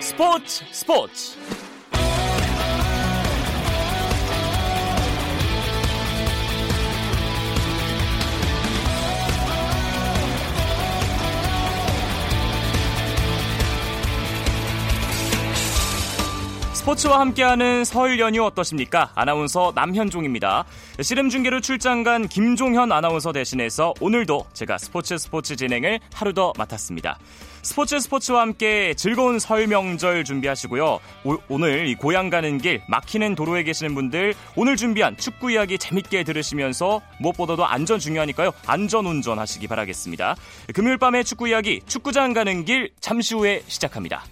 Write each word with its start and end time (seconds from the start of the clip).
스포츠 0.00 0.64
스포츠 0.70 1.36
스포츠와 16.88 17.20
함께하는 17.20 17.84
설 17.84 18.18
연휴 18.18 18.42
어떠십니까? 18.44 19.10
아나운서 19.14 19.72
남현종입니다. 19.74 20.64
씨름 21.02 21.28
중계로 21.28 21.60
출장 21.60 22.02
간 22.02 22.26
김종현 22.26 22.92
아나운서 22.92 23.30
대신해서 23.30 23.92
오늘도 24.00 24.46
제가 24.54 24.78
스포츠 24.78 25.18
스포츠 25.18 25.54
진행을 25.54 26.00
하루 26.14 26.32
더 26.32 26.54
맡았습니다. 26.56 27.18
스포츠 27.60 28.00
스포츠와 28.00 28.40
함께 28.40 28.94
즐거운 28.96 29.38
설 29.38 29.66
명절 29.66 30.24
준비하시고요. 30.24 30.98
오, 31.24 31.58
늘이 31.58 31.94
고향 31.96 32.30
가는 32.30 32.56
길 32.56 32.80
막히는 32.88 33.34
도로에 33.34 33.64
계시는 33.64 33.94
분들 33.94 34.32
오늘 34.56 34.76
준비한 34.76 35.14
축구 35.18 35.52
이야기 35.52 35.76
재밌게 35.76 36.24
들으시면서 36.24 37.02
무엇보다도 37.20 37.66
안전 37.66 37.98
중요하니까요. 37.98 38.52
안전 38.66 39.04
운전하시기 39.04 39.68
바라겠습니다. 39.68 40.36
금요일 40.72 40.96
밤의 40.96 41.24
축구 41.24 41.48
이야기 41.48 41.82
축구장 41.86 42.32
가는 42.32 42.64
길 42.64 42.92
잠시 42.98 43.34
후에 43.34 43.62
시작합니다. 43.66 44.24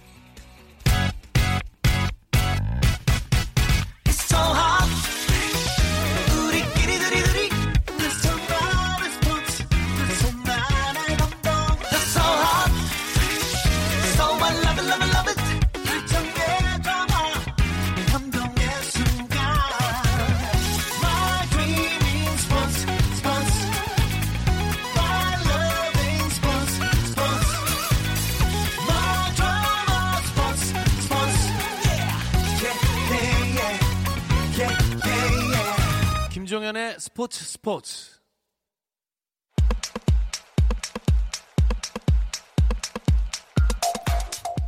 스포츠 37.17 37.43
스포츠. 37.45 38.19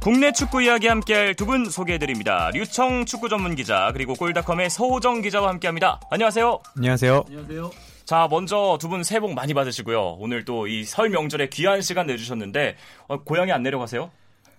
국내 0.02 0.32
축구 0.32 0.62
이야기 0.64 0.88
함께할 0.88 1.36
두 1.36 1.46
분 1.46 1.66
소개해드립니다. 1.70 2.52
류청 2.54 3.06
축구 3.06 3.28
전문 3.30 3.56
기자 3.56 3.92
그리고 3.94 4.14
골닷컴의 4.14 4.70
서호정 4.70 5.22
기자와 5.22 5.50
함께합니다. 5.50 6.00
안녕하세요. 6.10 6.60
안녕하세요. 6.78 7.26
안녕하세요. 7.28 7.72
자 8.06 8.28
먼저 8.30 8.78
두 8.80 8.88
분 8.90 9.04
새해 9.04 9.20
복 9.20 9.34
많이 9.34 9.54
받으시고요. 9.54 10.18
오늘 10.20 10.46
또 10.46 10.66
이 10.68 10.86
설 10.86 11.10
명절에 11.10 11.50
귀한 11.50 11.82
시간 11.82 12.08
내주셨는데 12.08 12.78
어, 13.08 13.24
고향에 13.24 13.52
안 13.52 13.62
내려가세요? 13.62 14.10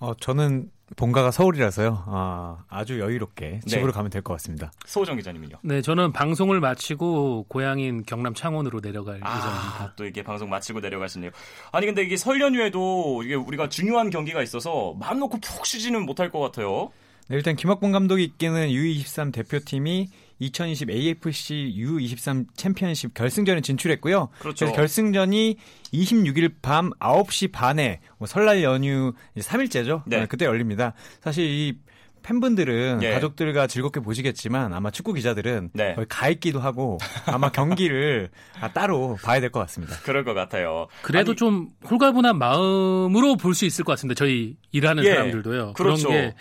어, 0.00 0.14
저는 0.18 0.70
본가가 0.96 1.30
서울이라서요. 1.30 2.04
아, 2.08 2.64
아주 2.68 2.98
여유롭게 2.98 3.60
집으로 3.64 3.86
네. 3.88 3.92
가면 3.92 4.10
될 4.10 4.22
것 4.22 4.32
같습니다. 4.34 4.72
소호정 4.86 5.16
기자님은요? 5.18 5.58
네, 5.62 5.82
저는 5.82 6.12
방송을 6.12 6.58
마치고 6.58 7.44
고향인 7.48 8.02
경남 8.06 8.34
창원으로 8.34 8.80
내려갈 8.80 9.20
아, 9.22 9.36
예정입니다. 9.36 9.92
또 9.96 10.04
이게 10.04 10.24
방송 10.24 10.50
마치고 10.50 10.80
내려가시네요. 10.80 11.30
아니 11.70 11.86
근데 11.86 12.02
이게 12.02 12.16
설 12.16 12.40
연휴에도 12.40 13.22
이게 13.22 13.34
우리가 13.36 13.68
중요한 13.68 14.10
경기가 14.10 14.42
있어서 14.42 14.94
마음 14.98 15.20
놓고 15.20 15.38
푹 15.40 15.64
쉬지는 15.64 16.04
못할 16.04 16.30
것 16.32 16.40
같아요. 16.40 16.90
네, 17.28 17.36
일단 17.36 17.54
김학봉 17.54 17.92
감독이 17.92 18.24
이끄는 18.24 18.68
U23 18.70 19.32
대표팀이 19.32 20.08
2020 20.40 20.90
AFC 20.90 21.74
U23 21.76 22.46
챔피언십 22.56 23.14
결승전에 23.14 23.60
진출했고요. 23.60 24.30
그렇죠. 24.40 24.64
그래서 24.66 24.74
결승전이 24.74 25.56
26일 25.92 26.54
밤 26.62 26.90
9시 26.98 27.52
반에 27.52 28.00
뭐 28.18 28.26
설날 28.26 28.62
연휴 28.62 29.12
3일째죠. 29.38 30.02
네. 30.06 30.26
그때 30.26 30.46
열립니다. 30.46 30.94
사실 31.20 31.44
이 31.44 31.74
팬분들은 32.22 33.00
예. 33.02 33.12
가족들과 33.12 33.66
즐겁게 33.66 34.00
보시겠지만 34.00 34.74
아마 34.74 34.90
축구 34.90 35.14
기자들은 35.14 35.70
네. 35.72 35.94
거의 35.94 36.06
가 36.06 36.28
있기도 36.28 36.60
하고 36.60 36.98
아마 37.24 37.50
경기를 37.50 38.28
따로 38.74 39.16
봐야 39.22 39.40
될 39.40 39.50
것 39.50 39.60
같습니다. 39.60 39.96
그럴 40.02 40.22
것 40.24 40.34
같아요. 40.34 40.86
그래도 41.00 41.30
아니, 41.32 41.36
좀 41.36 41.68
홀가분한 41.88 42.36
마음으로 42.38 43.36
볼 43.36 43.54
수 43.54 43.64
있을 43.64 43.84
것 43.84 43.92
같습니다. 43.92 44.18
저희 44.18 44.56
일하는 44.70 45.02
예. 45.04 45.10
사람들도요. 45.12 45.72
그렇죠. 45.72 46.08
그런 46.08 46.22
게 46.28 46.34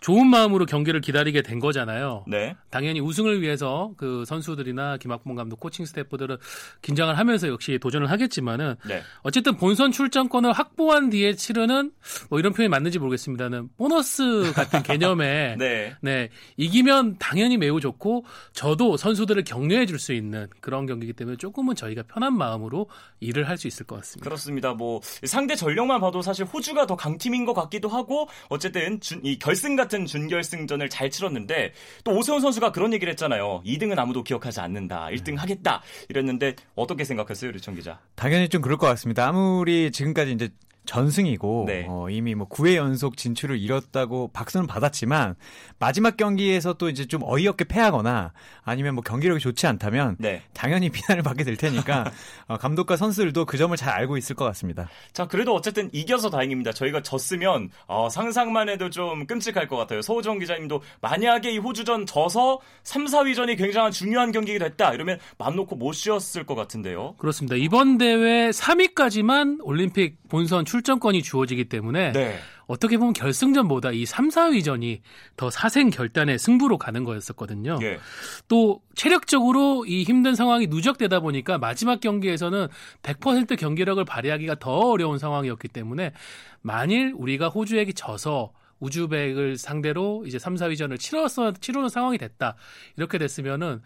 좋은 0.00 0.26
마음으로 0.26 0.66
경기를 0.66 1.00
기다리게 1.00 1.42
된 1.42 1.58
거잖아요. 1.58 2.24
네. 2.26 2.56
당연히 2.70 3.00
우승을 3.00 3.42
위해서 3.42 3.92
그 3.96 4.24
선수들이나 4.26 4.96
김학봉 4.98 5.34
감독 5.34 5.60
코칭 5.60 5.84
스태프들은 5.86 6.36
긴장을 6.82 7.16
하면서 7.16 7.48
역시 7.48 7.78
도전을 7.80 8.10
하겠지만은 8.10 8.76
네. 8.86 9.02
어쨌든 9.22 9.56
본선 9.56 9.92
출전권을 9.92 10.52
확보한 10.52 11.10
뒤에 11.10 11.34
치르는 11.34 11.92
뭐 12.30 12.38
이런 12.38 12.52
표현이 12.52 12.68
맞는지 12.68 12.98
모르겠습니다는 12.98 13.68
보너스 13.76 14.52
같은 14.54 14.82
개념에 14.82 15.56
네. 15.58 15.94
네. 16.00 16.28
이기면 16.56 17.16
당연히 17.18 17.56
매우 17.56 17.80
좋고 17.80 18.24
저도 18.52 18.96
선수들을 18.96 19.44
격려해 19.44 19.86
줄 19.86 19.98
수 19.98 20.12
있는 20.12 20.46
그런 20.60 20.86
경기이기 20.86 21.12
때문에 21.14 21.36
조금은 21.36 21.74
저희가 21.74 22.04
편한 22.04 22.36
마음으로 22.38 22.88
일을 23.18 23.48
할 23.48 23.58
수 23.58 23.66
있을 23.66 23.84
것 23.84 23.96
같습니다. 23.96 24.22
그렇습니다. 24.22 24.72
뭐 24.74 25.00
상대 25.24 25.56
전력만 25.56 26.00
봐도 26.00 26.22
사실 26.22 26.44
호주가 26.44 26.86
더 26.86 26.94
강팀인 26.94 27.44
것 27.44 27.52
같기도 27.52 27.88
하고 27.88 28.28
어쨌든 28.48 29.00
준, 29.00 29.20
이 29.24 29.36
결승 29.40 29.74
같은 29.74 29.87
같은 29.88 30.04
준결승전을 30.04 30.90
잘 30.90 31.10
치렀는데 31.10 31.72
또 32.04 32.12
오세훈 32.12 32.40
선수가 32.40 32.72
그런 32.72 32.92
얘기를 32.92 33.10
했잖아요. 33.12 33.62
2등은 33.64 33.98
아무도 33.98 34.22
기억하지 34.22 34.60
않는다. 34.60 35.08
1등 35.10 35.36
하겠다. 35.36 35.82
이랬는데 36.10 36.54
어떻게 36.74 37.04
생각하세요, 37.04 37.50
류청 37.52 37.74
기자? 37.74 37.98
당연히 38.14 38.48
좀 38.50 38.60
그럴 38.60 38.76
것 38.76 38.86
같습니다. 38.88 39.26
아무리 39.26 39.90
지금까지 39.90 40.32
이제 40.32 40.50
전승이고 40.88 41.64
네. 41.66 41.84
어, 41.86 42.08
이미 42.08 42.34
뭐 42.34 42.48
9회 42.48 42.74
연속 42.74 43.18
진출을 43.18 43.58
이뤘다고 43.58 44.30
박수는 44.32 44.66
받았지만 44.66 45.36
마지막 45.78 46.16
경기에서 46.16 46.72
또 46.72 46.88
이제 46.88 47.04
좀 47.06 47.20
어이없게 47.24 47.66
패하거나 47.66 48.32
아니면 48.62 48.94
뭐 48.94 49.04
경기력이 49.04 49.38
좋지 49.38 49.66
않다면 49.66 50.16
네. 50.18 50.42
당연히 50.54 50.88
비난을 50.88 51.22
받게 51.22 51.44
될 51.44 51.56
테니까 51.56 52.10
어, 52.48 52.56
감독과 52.56 52.96
선수들도 52.96 53.44
그 53.44 53.58
점을 53.58 53.76
잘 53.76 53.92
알고 53.92 54.16
있을 54.16 54.34
것 54.34 54.46
같습니다. 54.46 54.88
자 55.12 55.26
그래도 55.26 55.54
어쨌든 55.54 55.90
이겨서 55.92 56.30
다행입니다. 56.30 56.72
저희가 56.72 57.02
졌으면 57.02 57.68
어, 57.86 58.08
상상만 58.08 58.70
해도 58.70 58.88
좀 58.88 59.26
끔찍할 59.26 59.68
것 59.68 59.76
같아요. 59.76 60.00
서우정 60.00 60.38
기자님도 60.38 60.80
만약에 61.02 61.50
이 61.50 61.58
호주전 61.58 62.06
져서 62.06 62.60
3, 62.84 63.04
4위전이 63.04 63.58
굉장한 63.58 63.92
중요한 63.92 64.32
경기가 64.32 64.64
됐다 64.64 64.94
이러면 64.94 65.18
맘 65.36 65.54
놓고 65.54 65.76
못 65.76 65.92
쉬었을 65.92 66.46
것 66.46 66.54
같은데요. 66.54 67.16
그렇습니다. 67.18 67.56
이번 67.56 67.98
대회 67.98 68.48
3위까지만 68.48 69.58
올림픽 69.62 70.16
본선 70.30 70.64
출 70.64 70.77
출전권이 70.78 71.22
주어지기 71.22 71.64
때문에 71.64 72.12
네. 72.12 72.38
어떻게 72.66 72.98
보면 72.98 73.12
결승전보다 73.12 73.92
이 73.92 74.04
3, 74.06 74.28
4위전이 74.28 75.00
더 75.36 75.50
사생 75.50 75.90
결단의 75.90 76.38
승부로 76.38 76.78
가는 76.78 77.02
거였었거든요. 77.04 77.78
예. 77.82 77.98
또 78.46 78.80
체력적으로 78.94 79.84
이 79.86 80.04
힘든 80.04 80.34
상황이 80.34 80.66
누적되다 80.66 81.20
보니까 81.20 81.58
마지막 81.58 82.00
경기에서는 82.00 82.68
100% 83.02 83.58
경기력을 83.58 84.04
발휘하기가 84.04 84.56
더 84.60 84.70
어려운 84.70 85.18
상황이었기 85.18 85.68
때문에 85.68 86.12
만일 86.60 87.12
우리가 87.16 87.48
호주에게 87.48 87.92
져서 87.92 88.52
우즈벡을 88.80 89.56
상대로 89.56 90.22
이제 90.26 90.38
3, 90.38 90.54
4위전을 90.54 91.00
치러서 91.00 91.52
치르는 91.54 91.88
상황이 91.88 92.16
됐다. 92.18 92.54
이렇게 92.96 93.18
됐으면은 93.18 93.82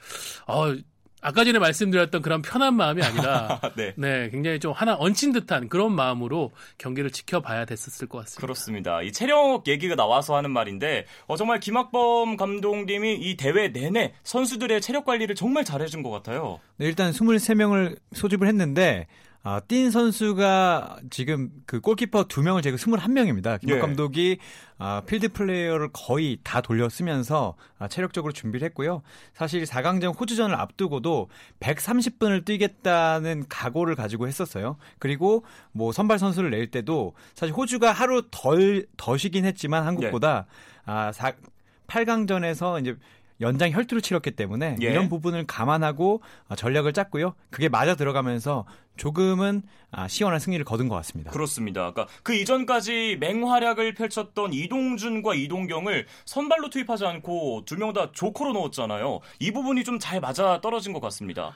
어 0.46 0.74
아까 1.24 1.44
전에 1.44 1.58
말씀드렸던 1.60 2.20
그런 2.20 2.42
편한 2.42 2.74
마음이 2.74 3.00
아니라 3.00 3.60
네. 3.76 3.94
네. 3.96 4.28
굉장히 4.30 4.58
좀 4.58 4.72
하나 4.72 4.96
얹힌 4.98 5.32
듯한 5.32 5.68
그런 5.68 5.94
마음으로 5.94 6.50
경기를 6.78 7.10
지켜봐야 7.10 7.64
됐었을 7.64 8.08
것 8.08 8.18
같습니다. 8.18 8.40
그렇습니다. 8.40 9.02
이 9.02 9.12
체력 9.12 9.68
얘기가 9.68 9.94
나와서 9.94 10.36
하는 10.36 10.50
말인데 10.50 11.06
어, 11.28 11.36
정말 11.36 11.60
김학범 11.60 12.36
감독님이 12.36 13.14
이 13.14 13.36
대회 13.36 13.68
내내 13.68 14.14
선수들의 14.24 14.80
체력 14.80 15.04
관리를 15.04 15.36
정말 15.36 15.64
잘해준 15.64 16.02
것 16.02 16.10
같아요. 16.10 16.58
네, 16.76 16.86
일단 16.86 17.12
23명을 17.12 17.96
소집을 18.14 18.48
했는데 18.48 19.06
아, 19.44 19.60
뛴 19.60 19.90
선수가 19.90 21.00
지금 21.10 21.50
그 21.66 21.80
골키퍼 21.80 22.24
두 22.24 22.42
명을 22.42 22.62
제고 22.62 22.76
21명입니다. 22.76 23.60
김학 23.60 23.76
예. 23.76 23.80
감독이 23.80 24.38
아, 24.78 25.02
필드 25.04 25.30
플레이어를 25.30 25.90
거의 25.92 26.38
다 26.44 26.60
돌려 26.60 26.88
쓰면서 26.88 27.56
아, 27.78 27.88
체력적으로 27.88 28.32
준비를 28.32 28.64
했고요. 28.66 29.02
사실 29.34 29.64
4강전 29.64 30.18
호주전을 30.18 30.54
앞두고도 30.54 31.28
130분을 31.58 32.44
뛰겠다는 32.44 33.46
각오를 33.48 33.96
가지고 33.96 34.28
했었어요. 34.28 34.76
그리고 35.00 35.44
뭐 35.72 35.90
선발 35.90 36.20
선수를 36.20 36.50
낼 36.50 36.70
때도 36.70 37.14
사실 37.34 37.52
호주가 37.54 37.90
하루 37.90 38.22
덜, 38.30 38.86
더 38.96 39.16
쉬긴 39.16 39.44
했지만 39.44 39.84
한국보다 39.86 40.46
예. 40.46 40.82
아, 40.84 41.12
4, 41.12 41.32
8강전에서 41.88 42.80
이제 42.80 42.96
연장 43.42 43.70
혈투를 43.72 44.00
치렀기 44.00 44.30
때문에 44.30 44.76
예. 44.80 44.86
이런 44.86 45.08
부분을 45.10 45.46
감안하고 45.46 46.22
어, 46.48 46.54
전략을 46.56 46.92
짰고요. 46.94 47.34
그게 47.50 47.68
맞아 47.68 47.94
들어가면서 47.94 48.64
조금은 48.96 49.62
아, 49.90 50.08
시원한 50.08 50.38
승리를 50.40 50.64
거둔 50.64 50.88
것 50.88 50.94
같습니다. 50.96 51.30
그렇습니다. 51.30 51.92
그러니까 51.92 52.06
그 52.22 52.34
이전까지 52.34 53.18
맹활약을 53.20 53.94
펼쳤던 53.94 54.52
이동준과 54.54 55.34
이동경을 55.34 56.06
선발로 56.24 56.70
투입하지 56.70 57.04
않고 57.06 57.64
두 57.66 57.76
명 57.76 57.92
다 57.92 58.10
조커로 58.12 58.52
넣었잖아요. 58.54 59.20
이 59.40 59.50
부분이 59.50 59.84
좀 59.84 59.98
잘 59.98 60.20
맞아 60.20 60.60
떨어진 60.62 60.92
것 60.94 61.00
같습니다. 61.00 61.52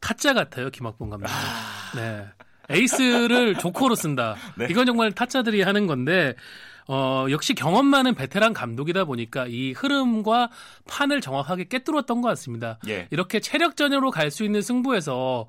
타짜 0.00 0.34
같아요, 0.34 0.70
김학봉 0.70 1.10
감독. 1.10 1.26
아... 1.28 1.96
네. 1.96 2.26
에이스를 2.70 3.56
조커로 3.58 3.94
쓴다. 3.94 4.36
네. 4.56 4.66
이건 4.70 4.86
정말 4.86 5.12
타짜들이 5.12 5.62
하는 5.62 5.86
건데 5.86 6.34
어, 6.88 7.26
역시 7.30 7.54
경험 7.54 7.86
많은 7.86 8.14
베테랑 8.14 8.52
감독이다 8.52 9.04
보니까 9.06 9.46
이 9.48 9.72
흐름과 9.72 10.50
판을 10.88 11.20
정확하게 11.20 11.64
깨뚫었던 11.64 12.20
것 12.20 12.28
같습니다. 12.28 12.78
예. 12.88 13.08
이렇게 13.10 13.40
체력전으로 13.40 14.10
갈 14.12 14.30
수 14.30 14.44
있는 14.44 14.62
승부에서 14.62 15.46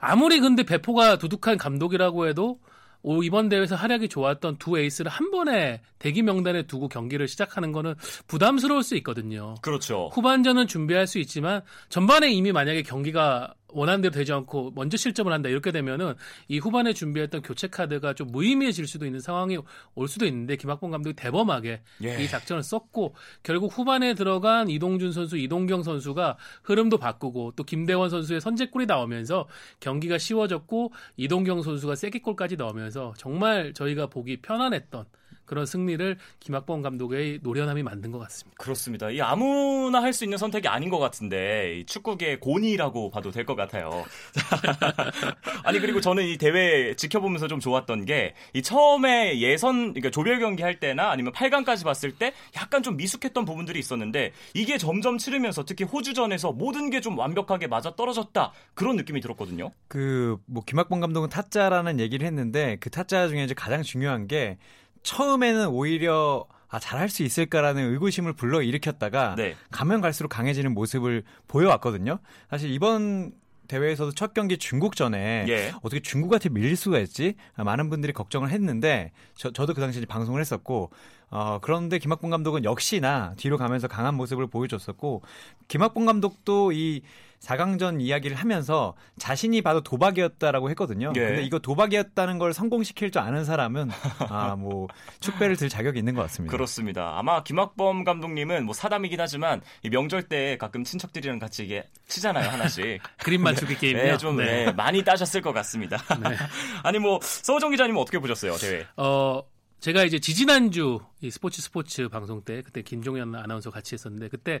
아무리 0.00 0.38
근데 0.40 0.62
배포가 0.62 1.16
두둑한 1.18 1.58
감독이라고 1.58 2.28
해도 2.28 2.60
오, 3.02 3.22
이번 3.22 3.48
대회에서 3.48 3.76
활약이 3.76 4.08
좋았던 4.08 4.58
두 4.58 4.76
에이스를 4.78 5.10
한 5.10 5.30
번에 5.30 5.80
대기 6.00 6.22
명단에 6.22 6.64
두고 6.66 6.88
경기를 6.88 7.28
시작하는 7.28 7.70
거는 7.70 7.94
부담스러울 8.26 8.82
수 8.82 8.96
있거든요. 8.96 9.54
그렇죠. 9.62 10.10
후반전은 10.12 10.66
준비할 10.66 11.06
수 11.06 11.18
있지만 11.20 11.62
전반에 11.88 12.30
이미 12.30 12.50
만약에 12.52 12.82
경기가 12.82 13.54
원하는 13.72 14.00
대로 14.00 14.12
되지 14.12 14.32
않고 14.32 14.72
먼저 14.74 14.96
실점을 14.96 15.32
한다 15.32 15.48
이렇게 15.48 15.72
되면은 15.72 16.14
이 16.48 16.58
후반에 16.58 16.92
준비했던 16.92 17.42
교체 17.42 17.68
카드가 17.68 18.14
좀 18.14 18.28
무의미해질 18.28 18.86
수도 18.86 19.06
있는 19.06 19.20
상황이 19.20 19.58
올 19.94 20.08
수도 20.08 20.26
있는데 20.26 20.56
김학봉 20.56 20.90
감독이 20.90 21.14
대범하게 21.14 21.82
예. 22.04 22.22
이 22.22 22.28
작전을 22.28 22.62
썼고 22.62 23.14
결국 23.42 23.76
후반에 23.76 24.14
들어간 24.14 24.70
이동준 24.70 25.12
선수, 25.12 25.36
이동경 25.36 25.82
선수가 25.82 26.36
흐름도 26.62 26.98
바꾸고 26.98 27.52
또 27.56 27.64
김대원 27.64 28.10
선수의 28.10 28.40
선제골이 28.40 28.86
나오면서 28.86 29.48
경기가 29.80 30.18
쉬워졌고 30.18 30.92
이동경 31.16 31.62
선수가 31.62 31.94
세기골까지 31.94 32.56
넣으면서 32.56 33.14
정말 33.16 33.72
저희가 33.74 34.06
보기 34.06 34.40
편안했던 34.40 35.04
그런 35.48 35.66
승리를 35.66 36.16
김학범 36.40 36.82
감독의 36.82 37.40
노련함이 37.42 37.82
만든 37.82 38.12
것 38.12 38.18
같습니다. 38.20 38.56
그렇습니다. 38.62 39.10
이 39.10 39.20
아무나 39.20 40.00
할 40.02 40.12
수 40.12 40.24
있는 40.24 40.36
선택이 40.38 40.68
아닌 40.68 40.88
것 40.90 40.98
같은데 40.98 41.84
축구계 41.86 42.38
고니라고 42.38 43.10
봐도 43.10 43.30
될 43.30 43.44
것 43.46 43.54
같아요. 43.56 44.04
아니 45.64 45.78
그리고 45.80 46.00
저는 46.00 46.24
이 46.26 46.36
대회 46.36 46.94
지켜보면서 46.94 47.48
좀 47.48 47.60
좋았던 47.60 48.04
게 48.04 48.34
이 48.54 48.62
처음에 48.62 49.38
예선 49.40 49.92
그러니까 49.94 50.10
조별 50.10 50.38
경기 50.40 50.62
할 50.62 50.78
때나 50.80 51.10
아니면 51.10 51.32
8강까지 51.32 51.84
봤을 51.84 52.12
때 52.12 52.32
약간 52.56 52.82
좀 52.82 52.96
미숙했던 52.96 53.44
부분들이 53.44 53.78
있었는데 53.78 54.32
이게 54.54 54.78
점점 54.78 55.18
치르면서 55.18 55.64
특히 55.64 55.84
호주전에서 55.84 56.52
모든 56.52 56.90
게 56.90 56.98
좀 57.00 57.16
완벽하게 57.16 57.68
맞아 57.68 57.94
떨어졌다 57.94 58.52
그런 58.74 58.96
느낌이 58.96 59.20
들었거든요. 59.20 59.70
그 59.86 60.36
뭐 60.46 60.62
김학범 60.66 60.98
감독은 61.00 61.28
타짜라는 61.28 62.00
얘기를 62.00 62.26
했는데 62.26 62.76
그 62.80 62.90
타짜 62.90 63.28
중에 63.28 63.44
이제 63.44 63.54
가장 63.54 63.82
중요한 63.82 64.26
게 64.26 64.58
처음에는 65.02 65.68
오히려 65.68 66.46
아, 66.68 66.78
잘할 66.78 67.08
수 67.08 67.22
있을까라는 67.22 67.92
의구심을 67.92 68.34
불러 68.34 68.60
일으켰다가 68.62 69.34
네. 69.36 69.56
가면 69.70 70.00
갈수록 70.00 70.28
강해지는 70.28 70.74
모습을 70.74 71.24
보여왔거든요. 71.46 72.18
사실 72.50 72.70
이번 72.70 73.32
대회에서도 73.68 74.12
첫 74.12 74.34
경기 74.34 74.58
중국전에 74.58 75.44
예. 75.48 75.72
어떻게 75.82 76.00
중국한테 76.00 76.48
밀릴 76.48 76.74
수가 76.74 76.98
있지? 77.00 77.34
많은 77.56 77.90
분들이 77.90 78.12
걱정을 78.12 78.50
했는데 78.50 79.12
저, 79.34 79.52
저도 79.52 79.74
그 79.74 79.80
당시에 79.80 80.04
방송을 80.06 80.40
했었고 80.40 80.90
어, 81.30 81.58
그런데 81.60 81.98
김학봉 81.98 82.30
감독은 82.30 82.64
역시나 82.64 83.34
뒤로 83.36 83.58
가면서 83.58 83.86
강한 83.86 84.14
모습을 84.14 84.46
보여줬었고 84.46 85.22
김학봉 85.68 86.06
감독도 86.06 86.72
이 86.72 87.02
4강전 87.40 88.00
이야기를 88.00 88.36
하면서 88.36 88.94
자신이 89.18 89.62
봐도 89.62 89.80
도박이었다라고 89.80 90.70
했거든요. 90.70 91.12
예. 91.16 91.20
근데 91.20 91.42
이거 91.42 91.58
도박이었다는 91.58 92.38
걸 92.38 92.52
성공시킬 92.52 93.10
줄 93.10 93.22
아는 93.22 93.44
사람은 93.44 93.90
아, 94.28 94.56
뭐 94.56 94.88
축배를 95.20 95.56
들 95.56 95.68
자격이 95.68 95.98
있는 95.98 96.14
것 96.14 96.22
같습니다. 96.22 96.50
그렇습니다. 96.50 97.18
아마 97.18 97.42
김학범 97.42 98.04
감독님은 98.04 98.64
뭐 98.64 98.74
사담이긴 98.74 99.20
하지만 99.20 99.60
이 99.82 99.90
명절 99.90 100.24
때 100.24 100.56
가끔 100.58 100.84
친척들이랑 100.84 101.38
같이 101.38 101.64
이게 101.64 101.84
치잖아요, 102.08 102.48
하나씩. 102.50 103.00
그림 103.22 103.42
맞추기 103.42 103.74
네. 103.74 103.80
게임이요. 103.80 104.04
네, 104.04 104.16
좀 104.16 104.36
네. 104.36 104.66
네, 104.66 104.72
많이 104.72 105.04
따셨을 105.04 105.40
것 105.40 105.52
같습니다. 105.52 105.96
네. 106.22 106.36
아니 106.82 106.98
뭐 106.98 107.18
서우정 107.22 107.70
기자님은 107.70 108.00
어떻게 108.00 108.18
보셨어요, 108.18 108.56
대회? 108.56 108.86
어, 108.96 109.42
제가 109.80 110.04
이제 110.04 110.18
지지난주 110.18 110.98
이 111.20 111.30
스포츠 111.30 111.62
스포츠 111.62 112.08
방송 112.08 112.42
때 112.42 112.62
그때 112.62 112.82
김종현 112.82 113.34
아나운서 113.34 113.70
같이 113.70 113.94
했었는데 113.94 114.28
그때 114.28 114.60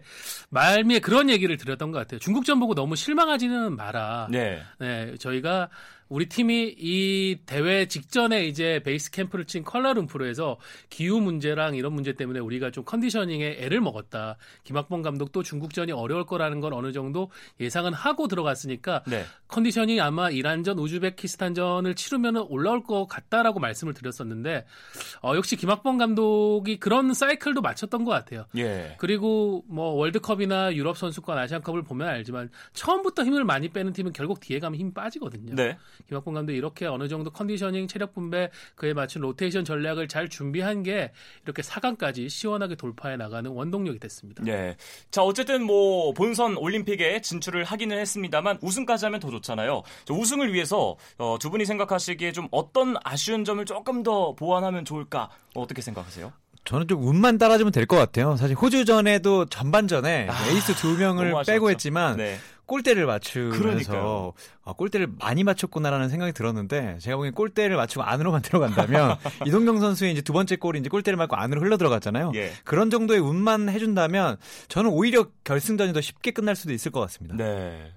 말미에 0.50 1.00
그런 1.00 1.28
얘기를 1.30 1.56
드렸던 1.56 1.90
것 1.92 1.98
같아요. 1.98 2.20
중국전 2.20 2.60
보고 2.60 2.74
너무 2.74 2.96
실망하지는 2.96 3.76
마라. 3.76 4.28
네. 4.30 4.62
네 4.78 5.16
저희가 5.18 5.68
우리 6.08 6.28
팀이 6.28 6.74
이 6.78 7.38
대회 7.46 7.86
직전에 7.86 8.46
이제 8.46 8.80
베이스 8.84 9.10
캠프를 9.10 9.44
친 9.44 9.64
컬러룸프로에서 9.64 10.58
기후 10.88 11.20
문제랑 11.20 11.74
이런 11.74 11.92
문제 11.92 12.14
때문에 12.14 12.40
우리가 12.40 12.70
좀 12.70 12.84
컨디셔닝에 12.84 13.58
애를 13.60 13.80
먹었다. 13.80 14.36
김학봉 14.64 15.02
감독도 15.02 15.42
중국전이 15.42 15.92
어려울 15.92 16.24
거라는 16.24 16.60
건 16.60 16.72
어느 16.72 16.92
정도 16.92 17.30
예상은 17.60 17.92
하고 17.92 18.28
들어갔으니까 18.28 19.02
네. 19.06 19.24
컨디셔닝이 19.48 20.00
아마 20.00 20.30
이란전, 20.30 20.78
우즈베키스탄전을 20.78 21.94
치르면 21.94 22.36
올라올 22.48 22.82
것 22.82 23.06
같다라고 23.06 23.60
말씀을 23.60 23.94
드렸었는데 23.94 24.64
어, 25.22 25.34
역시 25.36 25.56
김학봉 25.56 25.98
감독이 25.98 26.78
그런 26.78 27.12
사이클도 27.12 27.60
맞췄던 27.60 28.04
것 28.04 28.10
같아요. 28.10 28.46
예. 28.56 28.96
그리고 28.98 29.64
뭐 29.68 29.90
월드컵이나 29.90 30.74
유럽 30.74 30.96
선수권, 30.96 31.36
아시안컵을 31.38 31.82
보면 31.82 32.08
알지만 32.08 32.50
처음부터 32.72 33.24
힘을 33.24 33.44
많이 33.44 33.68
빼는 33.68 33.92
팀은 33.92 34.12
결국 34.12 34.40
뒤에 34.40 34.58
가면 34.58 34.78
힘 34.78 34.92
빠지거든요. 34.92 35.54
네. 35.54 35.76
김학범 36.06 36.34
감독 36.34 36.52
이렇게 36.52 36.86
어느 36.86 37.08
정도 37.08 37.30
conditioning, 37.30 37.88
체력 37.88 38.14
분배, 38.14 38.50
그에 38.76 38.92
맞춘 38.94 39.22
로테이션 39.22 39.64
전략을 39.64 40.08
잘 40.08 40.28
준비한 40.28 40.82
게 40.82 41.12
이렇게 41.44 41.62
4강까지 41.62 42.28
시원하게 42.28 42.76
돌파해 42.76 43.16
나가는 43.16 43.50
원동력이 43.50 43.98
됐습니다. 43.98 44.42
네. 44.44 44.76
자, 45.10 45.22
어쨌든 45.22 45.64
뭐 45.64 46.12
본선 46.12 46.56
올림픽에 46.56 47.20
진출을 47.20 47.64
하기는 47.64 47.98
했습니다만 47.98 48.58
우승까지 48.62 49.04
하면 49.06 49.20
더 49.20 49.30
좋잖아요. 49.30 49.82
우승을 50.10 50.52
위해서 50.52 50.96
어, 51.18 51.36
두 51.40 51.50
분이 51.50 51.64
생각하시기에 51.64 52.32
좀 52.32 52.48
어떤 52.50 52.94
아쉬운 53.04 53.44
점을 53.44 53.64
조금 53.64 54.02
더 54.02 54.34
보완하면 54.34 54.84
좋을까? 54.84 55.30
어떻게 55.54 55.82
생각하세요? 55.82 56.32
저는 56.64 56.86
좀 56.86 57.02
운만 57.02 57.38
따라주면 57.38 57.72
될 57.72 57.86
것 57.86 57.96
같아요. 57.96 58.36
사실 58.36 58.54
호주전에도 58.54 59.46
전반전에 59.46 60.28
아, 60.28 60.46
에이스 60.50 60.74
두 60.74 60.98
명을 60.98 61.32
빼고 61.46 61.70
했지만 61.70 62.16
네. 62.18 62.36
골대를 62.68 63.06
맞추면서 63.06 64.34
아, 64.62 64.72
골대를 64.74 65.08
많이 65.18 65.42
맞췄구나라는 65.42 66.10
생각이 66.10 66.32
들었는데 66.32 66.98
제가 67.00 67.16
보기엔 67.16 67.34
골대를 67.34 67.76
맞추고 67.76 68.04
안으로만 68.04 68.42
들어간다면 68.42 69.16
이동경 69.46 69.80
선수의 69.80 70.12
이제 70.12 70.20
두 70.20 70.32
번째 70.32 70.56
골이 70.56 70.78
이제 70.78 70.88
골대를 70.88 71.16
맞고 71.16 71.34
안으로 71.34 71.62
흘러 71.62 71.76
들어갔잖아요. 71.78 72.32
예. 72.36 72.52
그런 72.64 72.90
정도의 72.90 73.20
운만 73.20 73.68
해준다면 73.70 74.36
저는 74.68 74.90
오히려 74.90 75.26
결승전이 75.44 75.92
더 75.94 76.00
쉽게 76.00 76.30
끝날 76.30 76.54
수도 76.54 76.72
있을 76.72 76.92
것 76.92 77.00
같습니다. 77.00 77.34
네. 77.36 77.92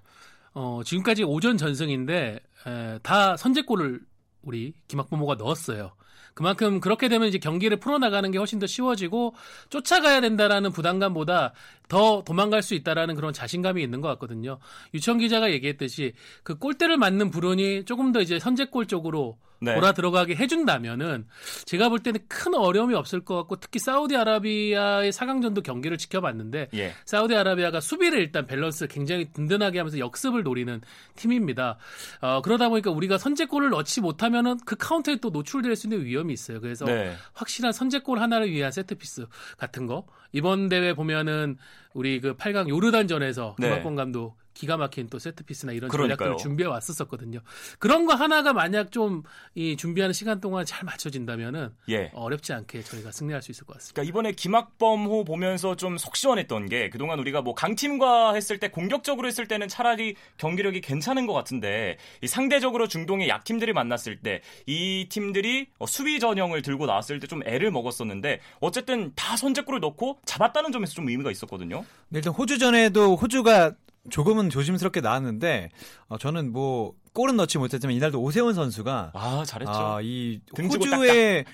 어, 0.54 0.82
지금까지 0.84 1.24
오전 1.24 1.58
전승인데 1.58 2.40
에, 2.68 3.00
다 3.04 3.38
선제골을 3.38 4.00
우리 4.42 4.74
김학부모가 4.88 5.36
넣었어요. 5.36 5.92
그만큼 6.34 6.80
그렇게 6.80 7.10
되면 7.10 7.28
이제 7.28 7.38
경기를 7.38 7.78
풀어나가는 7.78 8.30
게 8.32 8.38
훨씬 8.38 8.60
더 8.60 8.68
쉬워지고 8.68 9.36
쫓아가야 9.70 10.22
된다라는 10.22 10.72
부담감보다 10.72 11.54
더 11.92 12.24
도망갈 12.24 12.62
수 12.62 12.74
있다라는 12.74 13.16
그런 13.16 13.34
자신감이 13.34 13.84
있는 13.84 14.00
것 14.00 14.08
같거든요. 14.08 14.60
유청 14.94 15.18
기자가 15.18 15.52
얘기했듯이 15.52 16.14
그 16.42 16.58
골대를 16.58 16.96
맞는 16.96 17.32
불운이 17.32 17.84
조금 17.84 18.14
더 18.14 18.22
이제 18.22 18.40
선제골 18.40 18.88
쪽으로 18.88 19.38
네. 19.60 19.76
돌아 19.76 19.92
들어가게 19.92 20.36
해준다면은 20.36 21.28
제가 21.66 21.90
볼 21.90 22.00
때는 22.00 22.22
큰 22.30 22.56
어려움이 22.56 22.96
없을 22.96 23.20
것 23.20 23.36
같고 23.36 23.58
특히 23.58 23.78
사우디아라비아의 23.80 25.12
4강전도 25.12 25.64
경기를 25.64 25.98
지켜봤는데 25.98 26.70
예. 26.74 26.94
사우디아라비아가 27.06 27.82
수비를 27.82 28.20
일단 28.20 28.48
밸런스 28.48 28.88
굉장히 28.88 29.32
든든하게 29.34 29.78
하면서 29.78 30.00
역습을 30.00 30.44
노리는 30.44 30.80
팀입니다. 31.16 31.78
어, 32.22 32.42
그러다 32.42 32.70
보니까 32.70 32.90
우리가 32.90 33.18
선제골을 33.18 33.70
넣지 33.70 34.00
못하면은 34.00 34.58
그 34.66 34.78
카운터에 34.78 35.18
또 35.18 35.30
노출될 35.30 35.76
수 35.76 35.88
있는 35.88 36.06
위험이 36.06 36.32
있어요. 36.34 36.62
그래서 36.62 36.86
네. 36.86 37.14
확실한 37.34 37.74
선제골 37.74 38.20
하나를 38.20 38.50
위한 38.50 38.72
세트피스 38.72 39.28
같은 39.58 39.88
거 39.88 40.06
이번 40.32 40.70
대회 40.70 40.94
보면은 40.94 41.58
우리 41.94 42.22
그 42.22 42.36
8강 42.36 42.70
요르단전에서 42.70 43.56
네. 43.60 43.68
김학권 43.68 43.96
감독 43.96 44.36
기가 44.54 44.78
막힌 44.78 45.08
또 45.10 45.18
세트피스나 45.20 45.72
이런 45.74 45.90
그러니까요. 45.90 46.18
전략들을 46.18 46.38
준비해 46.38 46.68
왔었었거든요. 46.70 47.40
그런 47.80 48.06
거 48.06 48.14
하나가 48.14 48.54
만약 48.54 48.92
좀 48.92 49.24
이 49.56 49.76
준비하는 49.76 50.14
시간 50.14 50.40
동안 50.40 50.66
잘 50.66 50.84
맞춰진다면은 50.86 51.70
예. 51.90 52.10
어렵지 52.14 52.54
않게 52.54 52.84
저희가 52.84 53.12
승리할 53.12 53.42
수 53.42 53.52
있을 53.52 53.66
것 53.66 53.74
같습니다. 53.74 53.94
그러니까 54.02 54.10
이번에 54.10 54.32
김학범호 54.32 55.24
보면서 55.26 55.76
좀 55.76 55.98
속 55.98 56.16
시원했던 56.16 56.68
게 56.70 56.90
그동안 56.90 57.20
우리가 57.20 57.42
뭐 57.42 57.54
강팀과 57.54 58.34
했을 58.34 58.60
때 58.60 58.70
공격적으로 58.70 59.28
했을 59.28 59.48
때는 59.48 59.68
차라리 59.68 60.16
경기력이 60.38 60.82
괜찮은 60.82 61.26
것 61.28 61.34
같은데 61.34 61.98
상대적으로 62.26 62.88
중동의 62.88 63.28
약팀들이 63.30 63.74
만났을 63.74 64.18
때 64.20 64.42
이 64.68 65.08
팀들이 65.10 65.68
어, 65.80 65.86
수비 65.86 66.20
전형을 66.20 66.62
들고 66.62 66.86
나왔을 66.86 67.20
때 67.20 67.28
좀 67.28 67.42
애를 67.46 67.72
먹었었는데 67.72 68.40
어쨌든 68.60 69.12
다 69.16 69.38
선제골을 69.38 69.80
넣고 69.80 70.20
잡았다는 70.26 70.72
점에서 70.72 70.94
좀 70.94 71.08
의미가 71.10 71.32
있었거든요. 71.32 71.86
일단 72.14 72.34
호주전에도 72.34 73.16
호주가 73.16 73.74
조금은 74.10 74.50
조심스럽게 74.50 75.02
나왔는데 75.02 75.70
어, 76.08 76.18
저는 76.18 76.52
뭐 76.52 76.94
골은 77.14 77.36
넣지 77.38 77.58
못했지만 77.58 77.96
이날도 77.96 78.22
오세훈 78.22 78.54
선수가 78.54 79.12
아 79.14 79.44
잘했죠. 79.46 79.72
아, 79.72 80.00
이 80.02 80.42
호주의 80.58 81.46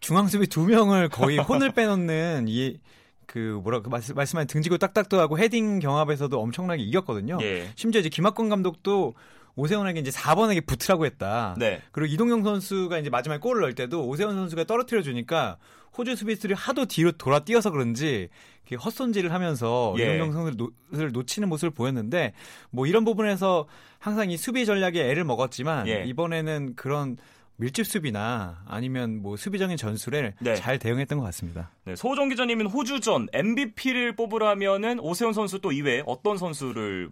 중앙 0.00 0.28
수비 0.28 0.46
두 0.46 0.66
명을 0.66 1.08
거의 1.08 1.38
혼을 1.38 1.72
빼놓는 1.72 2.46
이 2.48 2.78
그 3.26 3.60
뭐라 3.62 3.82
그 3.82 3.88
말씀 3.88 4.14
말씀하신 4.14 4.46
등지고 4.46 4.78
딱딱도 4.78 5.20
하고 5.20 5.38
헤딩 5.38 5.80
경합에서도 5.80 6.40
엄청나게 6.40 6.82
이겼거든요. 6.82 7.38
예. 7.42 7.70
심지어 7.74 8.00
이제 8.00 8.08
김학권 8.08 8.48
감독도 8.48 9.14
오세훈에게 9.56 10.00
이제 10.00 10.10
4번에게 10.10 10.64
붙으라고 10.66 11.06
했다. 11.06 11.54
네. 11.58 11.82
그리고 11.90 12.12
이동영 12.12 12.44
선수가 12.44 12.98
이제 12.98 13.10
마지막에 13.10 13.40
골을 13.40 13.62
넣을 13.62 13.74
때도 13.74 14.06
오세훈 14.06 14.36
선수가 14.36 14.64
떨어뜨려 14.64 15.02
주니까 15.02 15.56
호주 15.96 16.14
수비수들이 16.14 16.54
하도 16.54 16.84
뒤로 16.84 17.12
돌아 17.12 17.40
뛰어서 17.40 17.70
그런지 17.70 18.28
헛손질을 18.70 19.32
하면서 19.32 19.94
예. 19.98 20.16
이동영 20.16 20.32
선수를 20.32 21.12
놓치는 21.12 21.48
모습을 21.48 21.70
보였는데 21.70 22.34
뭐 22.70 22.86
이런 22.86 23.04
부분에서 23.04 23.66
항상 23.98 24.30
이 24.30 24.36
수비 24.36 24.66
전략에 24.66 25.08
애를 25.10 25.24
먹었지만 25.24 25.88
예. 25.88 26.04
이번에는 26.06 26.74
그런 26.76 27.16
밀집 27.56 27.86
수비나 27.86 28.62
아니면 28.66 29.22
뭐 29.22 29.36
수비적인 29.36 29.78
전술에 29.78 30.34
네. 30.40 30.54
잘 30.56 30.78
대응했던 30.78 31.18
것 31.18 31.24
같습니다. 31.24 31.70
네, 31.84 31.96
소정 31.96 32.28
기자님은 32.28 32.66
호주전 32.66 33.28
MVP를 33.32 34.14
뽑으라면은 34.14 35.00
오세훈 35.00 35.32
선수 35.32 35.58
또 35.60 35.72
이외에 35.72 36.02
어떤 36.04 36.36
선수를 36.36 37.08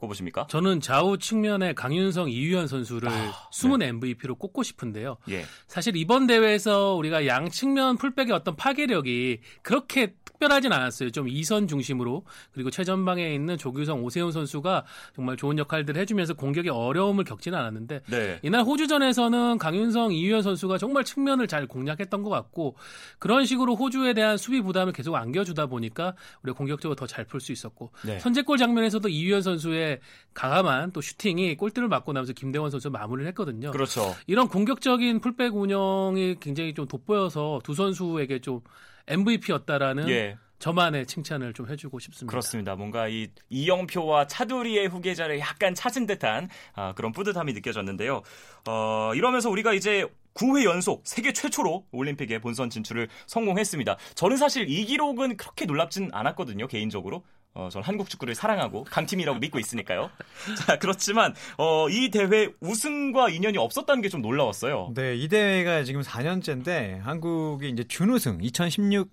꼽으십니까? 0.00 0.46
저는 0.48 0.80
좌우 0.80 1.18
측면에 1.18 1.72
강윤성, 1.74 2.30
이유현 2.30 2.66
선수를 2.66 3.08
아, 3.08 3.32
숨은 3.50 3.78
네. 3.80 3.86
MVP로 3.88 4.34
꼽고 4.36 4.62
싶은데요. 4.62 5.18
예. 5.30 5.44
사실 5.66 5.96
이번 5.96 6.26
대회에서 6.26 6.94
우리가 6.94 7.26
양 7.26 7.48
측면 7.48 7.96
풀백의 7.96 8.32
어떤 8.32 8.56
파괴력이 8.56 9.40
그렇게 9.62 10.14
특별하진 10.24 10.72
않았어요. 10.72 11.10
좀 11.10 11.28
이선 11.28 11.68
중심으로 11.68 12.24
그리고 12.52 12.70
최전방에 12.70 13.34
있는 13.34 13.58
조규성, 13.58 14.02
오세훈 14.02 14.32
선수가 14.32 14.86
정말 15.14 15.36
좋은 15.36 15.58
역할들을 15.58 16.00
해주면서 16.00 16.32
공격에 16.32 16.70
어려움을 16.70 17.24
겪지는 17.24 17.58
않았는데 17.58 18.00
네. 18.08 18.38
이날 18.42 18.62
호주전에서는 18.62 19.58
강윤성, 19.58 20.12
이유현 20.12 20.40
선수가 20.40 20.78
정말 20.78 21.04
측면을 21.04 21.46
잘 21.46 21.66
공략했던 21.66 22.22
것 22.22 22.30
같고 22.30 22.76
그런 23.18 23.44
식으로 23.44 23.76
호주에 23.76 24.14
대한 24.14 24.38
수비 24.38 24.62
부담을 24.62 24.94
계속 24.94 25.14
안겨주다 25.14 25.66
보니까 25.66 26.14
우리가 26.42 26.56
공격적으로 26.56 26.94
더 26.96 27.06
잘 27.06 27.26
풀 27.26 27.40
수 27.40 27.52
있었고 27.52 27.90
네. 28.06 28.18
선제골 28.20 28.56
장면에서도 28.56 29.06
이유현 29.10 29.42
선수의 29.42 29.89
강함한 30.34 30.92
또 30.92 31.00
슈팅이 31.00 31.56
골대를 31.56 31.88
맞고 31.88 32.12
나면서 32.12 32.32
김대원 32.32 32.70
선수 32.70 32.90
마무리를 32.90 33.28
했거든요. 33.28 33.70
그렇죠. 33.72 34.14
이런 34.26 34.48
공격적인 34.48 35.20
풀백 35.20 35.56
운영이 35.56 36.36
굉장히 36.40 36.74
좀 36.74 36.86
돋보여서 36.86 37.60
두 37.64 37.74
선수에게 37.74 38.40
좀 38.40 38.60
MVP였다라는 39.08 40.08
예. 40.08 40.38
저만의 40.60 41.06
칭찬을 41.06 41.54
좀 41.54 41.68
해주고 41.68 41.98
싶습니다. 41.98 42.30
그렇습니다. 42.30 42.76
뭔가 42.76 43.08
이 43.08 43.28
이영표와 43.48 44.26
차두리의 44.26 44.88
후계자를 44.88 45.40
약간 45.40 45.74
찾은 45.74 46.06
듯한 46.06 46.48
아, 46.74 46.92
그런 46.94 47.12
뿌듯함이 47.12 47.54
느껴졌는데요. 47.54 48.22
어, 48.68 49.12
이러면서 49.14 49.48
우리가 49.50 49.72
이제 49.72 50.06
9회 50.34 50.64
연속 50.64 51.02
세계 51.04 51.32
최초로 51.32 51.86
올림픽에 51.90 52.38
본선 52.40 52.70
진출을 52.70 53.08
성공했습니다. 53.26 53.96
저는 54.14 54.36
사실 54.36 54.68
이 54.68 54.84
기록은 54.84 55.38
그렇게 55.38 55.64
놀랍진 55.64 56.10
않았거든요, 56.12 56.68
개인적으로. 56.68 57.24
어, 57.52 57.68
저는 57.70 57.84
한국 57.84 58.08
축구를 58.08 58.34
사랑하고 58.34 58.84
강팀이라고 58.84 59.38
믿고 59.40 59.58
있으니까요. 59.58 60.10
자, 60.66 60.78
그렇지만 60.78 61.34
어, 61.58 61.88
이 61.88 62.08
대회 62.10 62.48
우승과 62.60 63.30
인연이 63.30 63.58
없었다는 63.58 64.02
게 64.02 64.08
좀 64.08 64.22
놀라웠어요. 64.22 64.92
네, 64.94 65.14
이 65.16 65.28
대회가 65.28 65.84
지금 65.84 66.00
4년째인데 66.02 67.00
한국이 67.00 67.68
이제 67.70 67.84
준우승 67.84 68.38
2016 68.42 69.08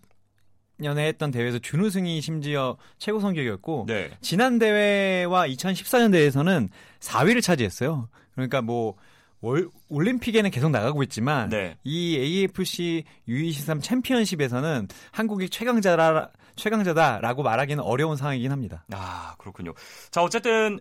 년에 0.79 1.07
했던 1.07 1.31
대회에서 1.31 1.57
준우승이 1.59 2.21
심지어 2.21 2.77
최고 2.99 3.19
성적이었고 3.19 3.85
네. 3.87 4.11
지난 4.21 4.59
대회와 4.59 5.47
2014년 5.47 6.11
대회에서는 6.11 6.69
4위를 6.99 7.41
차지했어요. 7.41 8.09
그러니까 8.33 8.61
뭐 8.61 8.95
월, 9.41 9.69
올림픽에는 9.89 10.49
계속 10.51 10.69
나가고 10.69 11.01
있지만 11.03 11.49
네. 11.49 11.77
이 11.83 12.17
AFC 12.17 13.03
U23 13.27 13.81
챔피언십에서는 13.81 14.87
한국이 15.11 15.49
최강자라 15.49 16.29
최강자다라고 16.57 17.43
말하기는 17.43 17.83
어려운 17.83 18.17
상황이긴 18.17 18.51
합니다. 18.51 18.83
아 18.91 19.35
그렇군요. 19.37 19.73
자 20.11 20.21
어쨌든 20.21 20.79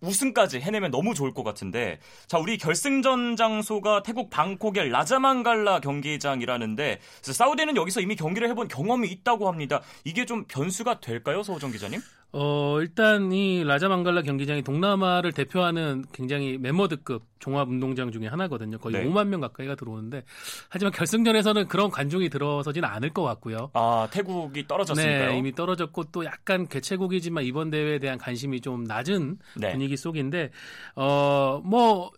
우승까지 0.00 0.60
해내면 0.60 0.90
너무 0.90 1.14
좋을 1.14 1.34
것 1.34 1.42
같은데 1.42 1.98
자 2.26 2.38
우리 2.38 2.56
결승전 2.56 3.36
장소가 3.36 4.02
태국 4.02 4.30
방콕의 4.30 4.90
라자만갈라 4.90 5.80
경기장이라는데 5.80 7.00
사우디는 7.22 7.76
여기서 7.76 8.00
이미 8.00 8.14
경기를 8.16 8.48
해본 8.48 8.68
경험이 8.68 9.08
있다고 9.08 9.48
합니다. 9.48 9.80
이게 10.04 10.24
좀 10.24 10.44
변수가 10.44 11.00
될까요, 11.00 11.42
서호정 11.42 11.72
기자님? 11.72 12.00
어, 12.30 12.76
일단 12.80 13.32
이 13.32 13.64
라자망갈라 13.64 14.22
경기장이 14.22 14.62
동남아를 14.62 15.32
대표하는 15.32 16.04
굉장히 16.12 16.58
메머드급 16.58 17.22
종합운동장 17.38 18.12
중에 18.12 18.26
하나거든요. 18.26 18.78
거의 18.78 18.96
네. 18.96 19.04
5만 19.08 19.28
명 19.28 19.40
가까이가 19.40 19.76
들어오는데 19.76 20.24
하지만 20.68 20.92
결승전에서는 20.92 21.68
그런 21.68 21.90
관중이 21.90 22.28
들어서지는 22.28 22.86
않을 22.88 23.10
것 23.14 23.22
같고요. 23.22 23.70
아, 23.72 24.08
태국이 24.12 24.66
떨어졌으니까요. 24.66 25.30
네, 25.30 25.38
이미 25.38 25.52
떨어졌고 25.52 26.04
또 26.12 26.24
약간 26.26 26.68
개최국이지만 26.68 27.44
이번 27.44 27.70
대회에 27.70 27.98
대한 27.98 28.18
관심이 28.18 28.60
좀 28.60 28.84
낮은 28.84 29.38
네. 29.56 29.72
분위기 29.72 29.96
속인데 29.96 30.50
어, 30.96 31.62
뭐 31.64 32.10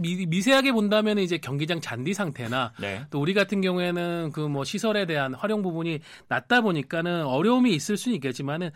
미 0.00 0.42
세하게 0.42 0.72
본다면 0.72 1.18
이제 1.18 1.38
경기장 1.38 1.80
잔디 1.80 2.12
상태나 2.12 2.72
네. 2.80 3.04
또 3.10 3.20
우리 3.20 3.32
같은 3.32 3.60
경우에는 3.60 4.32
그 4.32 4.48
뭐 4.48 4.64
시설에 4.64 5.04
대한 5.06 5.34
활용 5.34 5.62
부분이 5.62 6.00
낮다 6.28 6.62
보니까는 6.62 7.24
어려움이 7.26 7.72
있을 7.74 7.96
수는 7.96 8.16
있겠지만은 8.16 8.70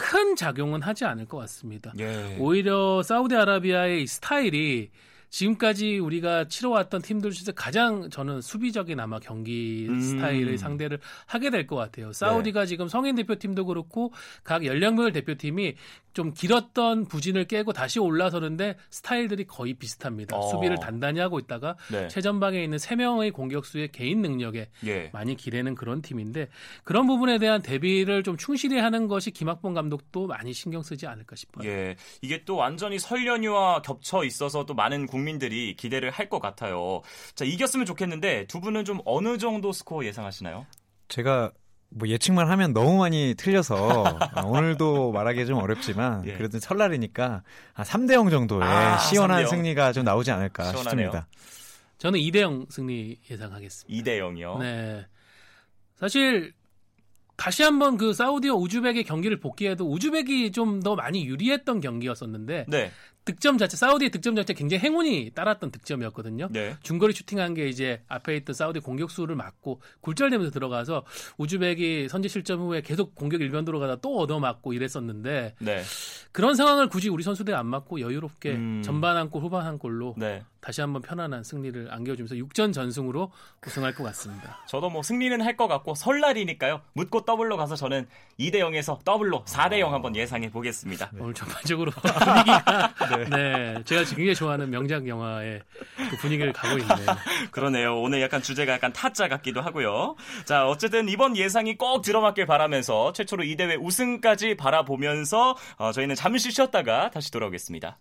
큰 0.00 0.34
작용은 0.34 0.80
하지 0.80 1.04
않을 1.04 1.26
것 1.26 1.36
같습니다. 1.38 1.92
예. 1.98 2.36
오히려 2.40 3.02
사우디아라비아의 3.02 4.02
이 4.02 4.06
스타일이 4.06 4.90
지금까지 5.30 5.98
우리가 5.98 6.48
치러왔던 6.48 7.02
팀들 7.02 7.30
중에서 7.30 7.52
가장 7.52 8.10
저는 8.10 8.40
수비적인 8.40 8.98
아마 9.00 9.18
경기 9.18 9.86
음. 9.88 10.00
스타일의 10.00 10.58
상대를 10.58 10.98
하게 11.26 11.50
될 11.50 11.66
것 11.66 11.76
같아요. 11.76 12.12
사우디가 12.12 12.60
네. 12.60 12.66
지금 12.66 12.88
성인 12.88 13.14
대표팀도 13.14 13.64
그렇고 13.66 14.12
각 14.42 14.64
연령별 14.64 15.12
대표팀이 15.12 15.74
좀 16.12 16.32
길었던 16.34 17.06
부진을 17.06 17.44
깨고 17.44 17.72
다시 17.72 18.00
올라서는데 18.00 18.76
스타일들이 18.90 19.44
거의 19.44 19.74
비슷합니다. 19.74 20.36
어. 20.36 20.48
수비를 20.48 20.78
단단히 20.80 21.20
하고 21.20 21.38
있다가 21.38 21.76
네. 21.92 22.08
최전방에 22.08 22.60
있는 22.62 22.78
3명의 22.78 23.32
공격수의 23.32 23.92
개인 23.92 24.20
능력에 24.22 24.68
예. 24.86 25.10
많이 25.12 25.36
기대는 25.36 25.76
그런 25.76 26.02
팀인데 26.02 26.48
그런 26.82 27.06
부분에 27.06 27.38
대한 27.38 27.62
대비를 27.62 28.24
좀 28.24 28.36
충실히 28.36 28.78
하는 28.80 29.06
것이 29.06 29.30
김학범 29.30 29.74
감독도 29.74 30.26
많이 30.26 30.52
신경 30.52 30.82
쓰지 30.82 31.06
않을까 31.06 31.36
싶어요. 31.36 31.68
예. 31.68 31.94
이게 32.22 32.42
또 32.44 32.56
완전히 32.56 32.98
설 32.98 33.24
연휴와 33.26 33.82
겹쳐 33.82 34.24
있어서 34.24 34.66
또 34.66 34.74
많은 34.74 35.06
국민들이 35.24 35.74
기대를 35.76 36.10
할 36.10 36.30
것 36.30 36.38
같아요. 36.40 37.02
자, 37.34 37.44
이겼으면 37.44 37.84
좋겠는데 37.86 38.46
두 38.46 38.60
분은 38.60 38.84
좀 38.84 39.00
어느 39.04 39.36
정도 39.36 39.72
스코어 39.72 40.04
예상하시나요? 40.04 40.64
제가 41.08 41.50
뭐 41.88 42.06
예측만 42.08 42.48
하면 42.48 42.72
너무 42.72 42.98
많이 42.98 43.34
틀려서 43.36 44.04
오늘도 44.46 45.10
말하기 45.10 45.44
좀 45.46 45.58
어렵지만 45.58 46.24
예. 46.28 46.34
그래도 46.36 46.60
설날이니까 46.60 47.42
3대 47.74 48.12
0 48.12 48.30
정도의 48.30 48.62
아, 48.62 48.98
시원한 48.98 49.42
3대0. 49.44 49.48
승리가 49.48 49.92
좀 49.92 50.04
나오지 50.04 50.30
않을까 50.30 50.70
시원하네요. 50.70 51.06
싶습니다. 51.10 51.28
저는 51.98 52.20
2대 52.20 52.40
0 52.42 52.66
승리 52.70 53.16
예상하겠습니다. 53.28 54.10
2대 54.10 54.20
0이요? 54.20 54.58
네. 54.60 55.04
사실 55.96 56.52
다시 57.36 57.62
한번 57.64 57.96
그 57.96 58.12
사우디와 58.12 58.54
우즈벡의 58.54 59.02
경기를 59.04 59.40
복귀해도 59.40 59.90
우즈벡이 59.90 60.52
좀 60.52 60.80
더 60.80 60.94
많이 60.94 61.24
유리했던 61.26 61.80
경기였었는데 61.80 62.66
네. 62.68 62.92
득점 63.30 63.58
자체 63.58 63.76
사우디의 63.76 64.10
득점 64.10 64.34
자체 64.34 64.54
굉장히 64.54 64.82
행운이 64.82 65.30
따랐던 65.34 65.70
득점이었거든요. 65.70 66.48
네. 66.50 66.76
중거리 66.82 67.12
슈팅한 67.12 67.54
게 67.54 67.68
이제 67.68 68.02
앞에 68.08 68.36
있던 68.38 68.54
사우디 68.54 68.80
공격수를 68.80 69.36
막고 69.36 69.80
굴절되면서 70.00 70.50
들어가서 70.50 71.04
우즈벡이 71.38 72.08
선제 72.08 72.28
실점 72.28 72.60
후에 72.60 72.80
계속 72.80 73.14
공격 73.14 73.40
일변도로 73.40 73.78
가다 73.78 73.96
또 73.96 74.18
얻어맞고 74.18 74.72
이랬었는데 74.72 75.54
네. 75.60 75.82
그런 76.32 76.54
상황을 76.56 76.88
굳이 76.88 77.08
우리 77.08 77.22
선수들이 77.22 77.54
안 77.56 77.66
맞고 77.66 78.00
여유롭게 78.00 78.50
음. 78.52 78.82
전반 78.84 79.16
한 79.16 79.30
골, 79.30 79.42
후반 79.42 79.64
한 79.64 79.78
골로 79.78 80.14
네. 80.16 80.42
다시 80.60 80.80
한번 80.80 81.00
편안한 81.00 81.42
승리를 81.42 81.88
안겨주면서 81.90 82.34
6전 82.34 82.72
전승으로 82.74 83.32
우승할 83.66 83.94
것 83.94 84.04
같습니다. 84.04 84.58
저도 84.68 84.90
뭐 84.90 85.02
승리는 85.02 85.40
할 85.40 85.56
것 85.60 85.68
같고 85.68 85.94
설날이니까요. 85.94 86.80
묻고 86.94 87.24
더블로 87.26 87.58
가서 87.58 87.76
저는 87.76 88.08
2대 88.38 88.54
0에서 88.56 89.04
더블로 89.04 89.44
4대 89.44 89.78
0 89.78 89.92
한번 89.92 90.16
예상해 90.16 90.50
보겠습니다. 90.50 91.10
네. 91.12 91.20
오늘 91.20 91.34
전반적으로 91.34 91.90
분위기가 92.24 92.94
네. 93.28 93.74
네. 93.74 93.82
제가 93.84 94.04
굉장히 94.04 94.34
좋아하는 94.34 94.70
명작 94.70 95.06
영화의 95.06 95.62
그 96.10 96.16
분위기를 96.16 96.52
가고 96.52 96.78
있네요. 96.78 96.96
그러네요. 97.50 98.00
오늘 98.00 98.20
약간 98.22 98.42
주제가 98.42 98.72
약간 98.72 98.92
타짜 98.92 99.28
같기도 99.28 99.60
하고요. 99.60 100.16
자, 100.44 100.66
어쨌든 100.66 101.08
이번 101.08 101.36
예상이 101.36 101.76
꼭 101.76 102.02
들어맞길 102.02 102.46
바라면서 102.46 103.12
최초로 103.12 103.44
이 103.44 103.56
대회 103.56 103.74
우승까지 103.74 104.56
바라보면서 104.56 105.56
어, 105.76 105.92
저희는 105.92 106.14
잠시 106.14 106.50
쉬었다가 106.50 107.10
다시 107.10 107.30
돌아오겠습니다. 107.30 107.98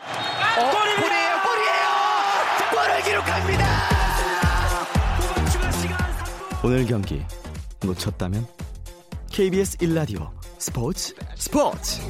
어, 0.00 0.70
골이에요, 0.70 1.42
골이에요! 1.42 2.70
골을 2.70 3.02
기록합니다! 3.02 3.94
오늘 6.64 6.86
경기 6.86 7.22
놓쳤다면 7.82 8.46
KBS 9.30 9.76
1라디오 9.78 10.30
스포츠 10.58 11.14
스포츠 11.36 12.00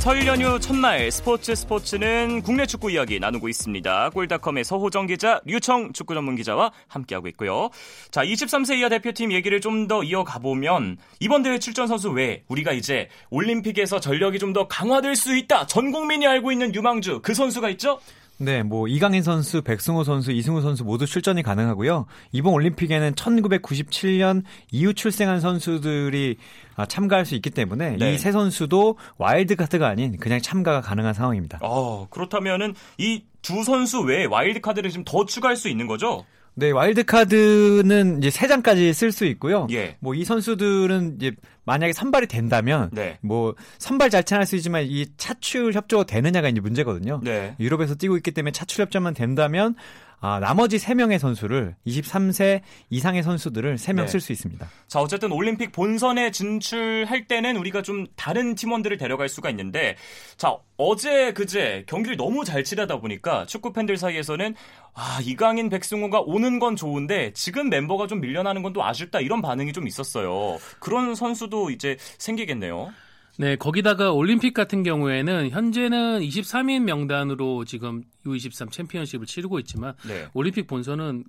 설 0.00 0.26
연휴 0.26 0.58
첫날 0.58 1.10
스포츠 1.10 1.54
스포츠는 1.54 2.40
국내 2.40 2.64
축구 2.64 2.90
이야기 2.90 3.20
나누고 3.20 3.46
있습니다. 3.50 4.10
골닷컴의 4.10 4.64
서호정 4.64 5.06
기자, 5.06 5.38
류청 5.44 5.92
축구 5.92 6.14
전문 6.14 6.34
기자와 6.34 6.72
함께하고 6.86 7.28
있고요. 7.28 7.68
자, 8.10 8.24
23세 8.24 8.78
이하 8.78 8.88
대표팀 8.88 9.32
얘기를 9.32 9.60
좀 9.60 9.86
더 9.88 10.02
이어가 10.02 10.38
보면 10.38 10.96
이번 11.20 11.42
대회 11.42 11.58
출전 11.58 11.86
선수 11.88 12.10
외에 12.10 12.42
우리가 12.48 12.72
이제 12.72 13.08
올림픽에서 13.30 14.00
전력이 14.00 14.38
좀 14.38 14.52
더 14.54 14.66
강화될 14.66 15.14
수 15.14 15.36
있다. 15.36 15.66
전 15.66 15.92
국민이 15.92 16.26
알고 16.26 16.52
있는 16.52 16.74
유망주 16.74 17.20
그 17.22 17.34
선수가 17.34 17.68
있죠? 17.70 18.00
네, 18.38 18.62
뭐 18.62 18.86
이강인 18.88 19.22
선수, 19.22 19.62
백승호 19.62 20.04
선수, 20.04 20.32
이승우 20.32 20.60
선수 20.62 20.84
모두 20.84 21.06
출전이 21.06 21.42
가능하고요. 21.42 22.06
이번 22.32 22.52
올림픽에는 22.54 23.14
1997년 23.14 24.44
이후 24.70 24.94
출생한 24.94 25.40
선수들이 25.40 26.36
아, 26.76 26.86
참가할 26.86 27.26
수 27.26 27.34
있기 27.34 27.50
때문에 27.50 27.96
네. 27.96 28.14
이 28.14 28.19
세 28.19 28.30
선수도 28.32 28.96
와일드 29.16 29.56
카드가 29.56 29.88
아닌 29.88 30.16
그냥 30.18 30.40
참가가 30.40 30.80
가능한 30.80 31.14
상황입니다. 31.14 31.58
어, 31.62 32.06
그렇다면은 32.10 32.74
이 32.98 33.22
두 33.42 33.62
선수 33.64 34.00
외에 34.00 34.24
와일드 34.24 34.60
카드를 34.60 34.90
좀더 34.90 35.24
추가할 35.24 35.56
수 35.56 35.68
있는 35.68 35.86
거죠? 35.86 36.24
네, 36.58 36.72
와일드 36.72 37.04
카드는 37.04 38.18
이제 38.18 38.30
세 38.30 38.48
장까지 38.48 38.92
쓸 38.92 39.12
수 39.12 39.24
있고요. 39.26 39.68
예. 39.70 39.96
뭐 40.00 40.14
이 40.14 40.24
선수들은 40.24 41.16
이제 41.16 41.32
만약에 41.64 41.92
선발이 41.92 42.26
된다면 42.26 42.90
네. 42.92 43.18
뭐 43.20 43.54
선발 43.78 44.10
잘찬할 44.10 44.44
수 44.46 44.56
있지만 44.56 44.82
이 44.84 45.06
차출 45.16 45.72
협조가 45.72 46.04
되느냐가 46.04 46.48
이제 46.48 46.60
문제거든요. 46.60 47.20
네. 47.22 47.54
유럽에서 47.60 47.94
뛰고 47.94 48.16
있기 48.16 48.32
때문에 48.32 48.50
차출 48.50 48.82
협조만 48.82 49.14
된다면 49.14 49.76
아, 50.20 50.38
나머지 50.40 50.76
3명의 50.78 51.18
선수를 51.18 51.74
23세 51.86 52.60
이상의 52.90 53.22
선수들을 53.22 53.76
3명 53.76 54.08
쓸수 54.08 54.28
네. 54.28 54.32
있습니다. 54.32 54.68
자, 54.86 55.00
어쨌든 55.00 55.32
올림픽 55.32 55.72
본선에 55.72 56.30
진출할 56.30 57.26
때는 57.26 57.56
우리가 57.56 57.82
좀 57.82 58.06
다른 58.16 58.54
팀원들을 58.54 58.96
데려갈 58.96 59.28
수가 59.28 59.50
있는데 59.50 59.96
자, 60.36 60.56
어제 60.76 61.32
그제 61.32 61.84
경기를 61.88 62.16
너무 62.16 62.44
잘 62.44 62.62
치르다 62.62 63.00
보니까 63.00 63.44
축구 63.46 63.72
팬들 63.72 63.96
사이에서는 63.96 64.54
아, 64.94 65.18
이강인 65.22 65.68
백승호가 65.68 66.20
오는 66.20 66.58
건 66.58 66.76
좋은데 66.76 67.32
지금 67.32 67.68
멤버가 67.68 68.06
좀 68.06 68.20
밀려나는 68.20 68.62
건 68.62 68.68
또 68.72 68.84
아쉽다 68.84 69.20
이런 69.20 69.40
반응이 69.40 69.72
좀 69.72 69.88
있었어요. 69.88 70.58
그런 70.78 71.14
선수도 71.14 71.70
이제 71.70 71.96
생기겠네요. 72.18 72.92
네, 73.40 73.54
거기다가 73.54 74.10
올림픽 74.12 74.52
같은 74.52 74.82
경우에는 74.82 75.50
현재는 75.50 76.20
23인 76.20 76.82
명단으로 76.82 77.64
지금 77.64 78.02
U23 78.26 78.72
챔피언십을 78.72 79.26
치르고 79.26 79.60
있지만 79.60 79.94
네. 80.08 80.26
올림픽 80.34 80.66
본선은 80.66 81.24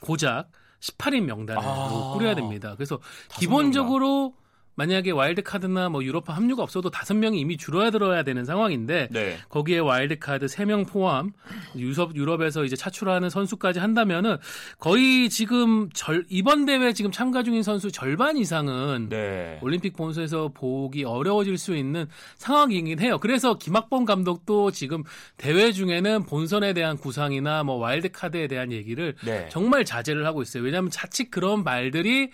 고작 0.00 0.52
18인 0.80 1.22
명단으로 1.22 1.66
아~ 1.66 2.12
꾸려야 2.12 2.36
됩니다. 2.36 2.74
그래서 2.76 3.00
기본적으로 3.40 4.30
명단. 4.30 4.47
만약에 4.78 5.10
와일드 5.10 5.42
카드나 5.42 5.88
뭐 5.88 6.04
유럽파 6.04 6.32
합류가 6.34 6.62
없어도 6.62 6.88
다섯 6.88 7.14
명이 7.14 7.40
이미 7.40 7.56
줄어야 7.56 7.90
들어야 7.90 8.22
되는 8.22 8.44
상황인데 8.44 9.08
네. 9.10 9.36
거기에 9.48 9.78
와일드 9.80 10.20
카드 10.20 10.46
세 10.46 10.64
명 10.64 10.84
포함 10.86 11.32
유럽 11.76 12.14
유럽에서 12.14 12.64
이제 12.64 12.76
차출하는 12.76 13.28
선수까지 13.28 13.80
한다면은 13.80 14.36
거의 14.78 15.28
지금 15.30 15.88
절 15.92 16.24
이번 16.28 16.64
대회 16.64 16.92
지금 16.92 17.10
참가 17.10 17.42
중인 17.42 17.64
선수 17.64 17.90
절반 17.90 18.36
이상은 18.36 19.08
네. 19.08 19.58
올림픽 19.62 19.96
본선에서 19.96 20.52
보기 20.54 21.02
어려워질 21.02 21.58
수 21.58 21.74
있는 21.74 22.06
상황이긴 22.36 23.00
해요. 23.00 23.18
그래서 23.20 23.58
김학범 23.58 24.04
감독도 24.04 24.70
지금 24.70 25.02
대회 25.38 25.72
중에는 25.72 26.24
본선에 26.26 26.72
대한 26.72 26.96
구상이나 26.98 27.64
뭐 27.64 27.76
와일드 27.76 28.12
카드에 28.12 28.46
대한 28.46 28.70
얘기를 28.70 29.16
네. 29.24 29.48
정말 29.50 29.84
자제를 29.84 30.24
하고 30.24 30.40
있어요. 30.42 30.62
왜냐하면 30.62 30.90
자칫 30.92 31.32
그런 31.32 31.64
말들이 31.64 32.30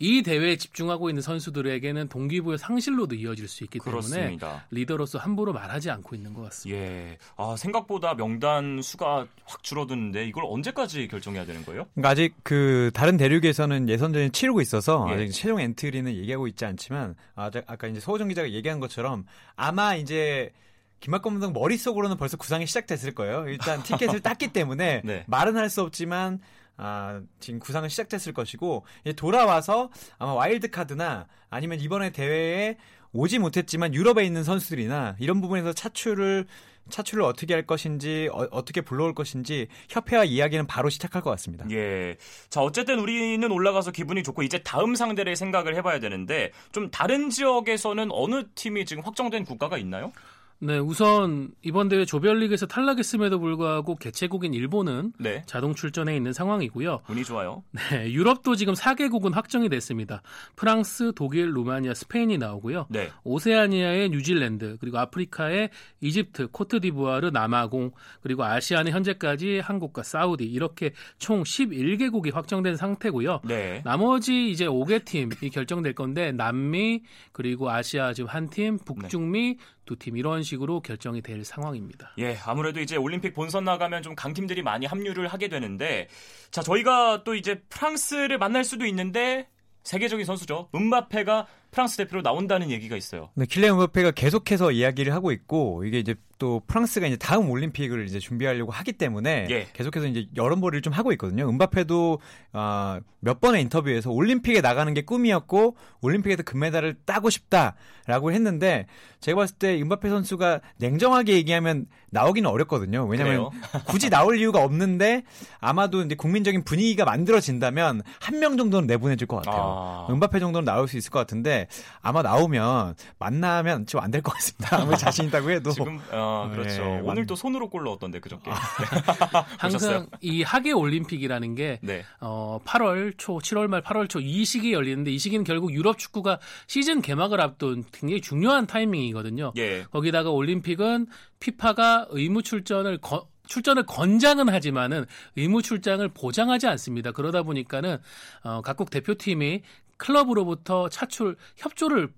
이 0.00 0.22
대회에 0.22 0.56
집중하고 0.56 1.08
있는 1.10 1.22
선수들에게는 1.22 2.08
동기부여 2.08 2.56
상실로도 2.56 3.16
이어질 3.16 3.48
수 3.48 3.64
있기 3.64 3.78
때문에 3.80 3.90
그렇습니다. 3.90 4.64
리더로서 4.70 5.18
함부로 5.18 5.52
말하지 5.52 5.90
않고 5.90 6.14
있는 6.14 6.34
것 6.34 6.42
같습니다. 6.42 6.80
예. 6.80 7.18
아, 7.36 7.56
생각보다 7.58 8.14
명단 8.14 8.80
수가 8.82 9.26
확 9.44 9.62
줄어드는데 9.62 10.26
이걸 10.26 10.44
언제까지 10.46 11.08
결정해야 11.08 11.44
되는 11.44 11.64
거예요? 11.64 11.86
그러니까 11.94 12.10
아직 12.10 12.34
그 12.42 12.90
다른 12.94 13.16
대륙에서는 13.16 13.88
예선전이 13.88 14.30
치르고 14.30 14.60
있어서 14.60 15.06
예. 15.10 15.14
아직 15.14 15.32
최종 15.32 15.60
엔트리는 15.60 16.14
얘기하고 16.14 16.46
있지 16.46 16.64
않지만 16.64 17.14
아, 17.34 17.50
아까 17.66 17.86
이제 17.88 17.98
소호정 18.00 18.28
기자가 18.28 18.50
얘기한 18.52 18.80
것처럼 18.80 19.24
아마 19.56 19.94
이제 19.96 20.52
김학범 21.00 21.34
감독 21.34 21.52
머릿속으로는 21.52 22.16
벌써 22.16 22.36
구상이 22.36 22.66
시작됐을 22.66 23.14
거예요. 23.14 23.48
일단 23.48 23.82
티켓을 23.84 24.20
땄기 24.20 24.52
때문에 24.52 25.02
네. 25.04 25.24
말은 25.28 25.56
할 25.56 25.68
수 25.70 25.82
없지만 25.82 26.40
아, 26.78 27.20
지금 27.40 27.58
구상은 27.58 27.88
시작됐을 27.88 28.32
것이고 28.32 28.86
돌아와서 29.16 29.90
아마 30.18 30.32
와일드 30.32 30.70
카드나 30.70 31.26
아니면 31.50 31.80
이번에 31.80 32.10
대회에 32.10 32.76
오지 33.12 33.38
못했지만 33.40 33.94
유럽에 33.94 34.24
있는 34.24 34.44
선수들이나 34.44 35.16
이런 35.18 35.40
부분에서 35.40 35.72
차출을 35.72 36.46
차출을 36.88 37.22
어떻게 37.22 37.52
할 37.52 37.66
것인지 37.66 38.30
어떻게 38.32 38.80
불러올 38.80 39.14
것인지 39.14 39.68
협회와 39.90 40.24
이야기는 40.24 40.66
바로 40.66 40.88
시작할 40.88 41.20
것 41.20 41.30
같습니다. 41.30 41.66
예. 41.70 42.16
자 42.48 42.62
어쨌든 42.62 42.98
우리는 42.98 43.50
올라가서 43.50 43.90
기분이 43.90 44.22
좋고 44.22 44.42
이제 44.42 44.62
다음 44.62 44.94
상대를 44.94 45.36
생각을 45.36 45.74
해봐야 45.76 46.00
되는데 46.00 46.50
좀 46.72 46.90
다른 46.90 47.28
지역에서는 47.28 48.08
어느 48.10 48.44
팀이 48.54 48.86
지금 48.86 49.02
확정된 49.02 49.44
국가가 49.44 49.76
있나요? 49.76 50.12
네, 50.60 50.78
우선 50.78 51.52
이번 51.62 51.88
대회 51.88 52.04
조별리그에서 52.04 52.66
탈락했음에도 52.66 53.38
불구하고 53.38 53.94
개최국인 53.94 54.54
일본은 54.54 55.12
네. 55.20 55.44
자동 55.46 55.72
출전해 55.72 56.16
있는 56.16 56.32
상황이고요. 56.32 57.02
운이 57.08 57.22
좋아요. 57.24 57.62
네, 57.70 58.10
유럽도 58.10 58.56
지금 58.56 58.74
4개국은 58.74 59.32
확정이 59.32 59.68
됐습니다. 59.68 60.20
프랑스, 60.56 61.12
독일, 61.14 61.52
루마니아, 61.52 61.94
스페인이 61.94 62.38
나오고요. 62.38 62.86
네. 62.90 63.10
오세아니아의 63.22 64.10
뉴질랜드, 64.10 64.78
그리고 64.80 64.98
아프리카의 64.98 65.70
이집트, 66.00 66.48
코트디부아르, 66.48 67.30
남아공, 67.30 67.92
그리고 68.20 68.42
아시아는 68.42 68.90
현재까지 68.90 69.60
한국과 69.60 70.02
사우디 70.02 70.44
이렇게 70.44 70.90
총 71.18 71.44
11개국이 71.44 72.34
확정된 72.34 72.74
상태고요. 72.74 73.42
네. 73.44 73.82
나머지 73.84 74.50
이제 74.50 74.66
5개 74.66 75.04
팀이 75.04 75.50
결정될 75.52 75.94
건데 75.94 76.32
남미, 76.32 77.04
그리고 77.30 77.70
아시아 77.70 78.12
지금 78.12 78.28
한 78.28 78.50
팀, 78.50 78.76
북중미, 78.78 79.58
두 79.88 79.96
팀 79.96 80.16
이런 80.16 80.42
식으로 80.42 80.80
결정이 80.80 81.22
될 81.22 81.44
상황입니다. 81.44 82.12
예, 82.18 82.36
아무래도 82.44 82.80
이제 82.80 82.96
올림픽 82.96 83.32
본선 83.34 83.64
나가면 83.64 84.02
좀 84.02 84.14
강팀들이 84.14 84.62
많이 84.62 84.86
합류를 84.86 85.28
하게 85.28 85.48
되는데 85.48 86.08
자, 86.50 86.62
저희가 86.62 87.24
또 87.24 87.34
이제 87.34 87.62
프랑스를 87.70 88.38
만날 88.38 88.64
수도 88.64 88.84
있는데 88.86 89.48
세계적인 89.84 90.26
선수죠. 90.26 90.68
음바페가 90.74 91.46
프랑스 91.70 91.96
대표로 91.98 92.22
나온다는 92.22 92.70
얘기가 92.70 92.96
있어요. 92.96 93.28
네, 93.34 93.44
킬레 93.46 93.68
음바페가 93.70 94.12
계속해서 94.12 94.72
이야기를 94.72 95.12
하고 95.12 95.32
있고 95.32 95.84
이게 95.84 95.98
이제 95.98 96.14
또 96.38 96.62
프랑스가 96.68 97.06
이제 97.08 97.16
다음 97.16 97.50
올림픽을 97.50 98.06
이제 98.06 98.20
준비하려고 98.20 98.70
하기 98.70 98.92
때문에 98.92 99.48
예. 99.50 99.66
계속해서 99.72 100.06
이제 100.06 100.28
여론몰이를 100.36 100.82
좀 100.82 100.92
하고 100.92 101.10
있거든요. 101.12 101.48
음바페도 101.48 102.20
어, 102.52 102.98
몇 103.18 103.40
번의 103.40 103.62
인터뷰에서 103.62 104.12
올림픽에 104.12 104.60
나가는 104.60 104.94
게 104.94 105.02
꿈이었고 105.02 105.76
올림픽에서 106.00 106.44
금메달을 106.44 106.94
따고 107.04 107.28
싶다라고 107.28 108.30
했는데 108.32 108.86
제가 109.20 109.34
봤을 109.40 109.56
때 109.56 109.80
음바페 109.82 110.08
선수가 110.08 110.60
냉정하게 110.76 111.32
얘기하면 111.34 111.86
나오기는 112.10 112.48
어렵거든요. 112.48 113.04
왜냐하면 113.06 113.50
굳이 113.88 114.08
나올 114.08 114.38
이유가 114.38 114.62
없는데 114.62 115.24
아마도 115.58 116.02
이제 116.02 116.14
국민적인 116.14 116.62
분위기가 116.62 117.04
만들어진다면 117.04 118.02
한 118.20 118.38
명 118.38 118.56
정도는 118.56 118.86
내보내줄 118.86 119.26
것 119.26 119.38
같아요. 119.42 119.56
아. 119.60 120.06
음바페 120.12 120.38
정도는 120.38 120.64
나올 120.64 120.86
수 120.86 120.96
있을 120.96 121.10
것 121.10 121.18
같은데 121.18 121.57
아마 122.02 122.22
나오면 122.22 122.94
만나면 123.18 123.86
좀 123.86 124.00
안 124.02 124.10
될 124.10 124.22
것 124.22 124.32
같습니다. 124.34 124.80
아무리 124.80 124.96
자신 124.98 125.26
있다고 125.26 125.50
해도 125.50 125.70
지금 125.70 126.00
어, 126.10 126.50
그렇죠. 126.52 126.82
네, 126.84 127.00
오늘 127.02 127.26
또 127.26 127.34
손으로 127.36 127.68
골 127.70 127.84
넣었던데 127.84 128.20
그저께. 128.20 128.50
아. 128.50 128.56
항상 129.58 130.06
이 130.20 130.42
하계 130.42 130.72
올림픽이라는 130.72 131.54
게 131.54 131.78
네. 131.82 132.04
어, 132.20 132.58
8월 132.64 133.14
초, 133.18 133.38
7월 133.38 133.66
말, 133.68 133.82
8월 133.82 134.08
초 134.08 134.18
이 134.20 134.44
시기에 134.44 134.72
열리는데 134.72 135.10
이 135.12 135.18
시기는 135.18 135.44
결국 135.44 135.72
유럽 135.72 135.96
축구가 135.98 136.38
시즌 136.66 137.00
개막을 137.00 137.40
앞둔 137.40 137.84
굉장히 137.92 138.20
중요한 138.20 138.66
타이밍이거든요. 138.66 139.52
예. 139.56 139.84
거기다가 139.90 140.30
올림픽은 140.30 141.06
피파가 141.40 142.06
의무 142.10 142.42
출전을 142.42 142.98
거, 142.98 143.28
출전을 143.46 143.86
권장은 143.86 144.48
하지만은 144.48 145.06
의무 145.36 145.62
출장을 145.62 146.06
보장하지 146.08 146.66
않습니다. 146.66 147.12
그러다 147.12 147.42
보니까는 147.44 147.98
어, 148.42 148.60
각국 148.62 148.90
대표팀이 148.90 149.62
클럽으로부터 149.98 150.88
차출 150.88 151.36
협조를 151.56 152.08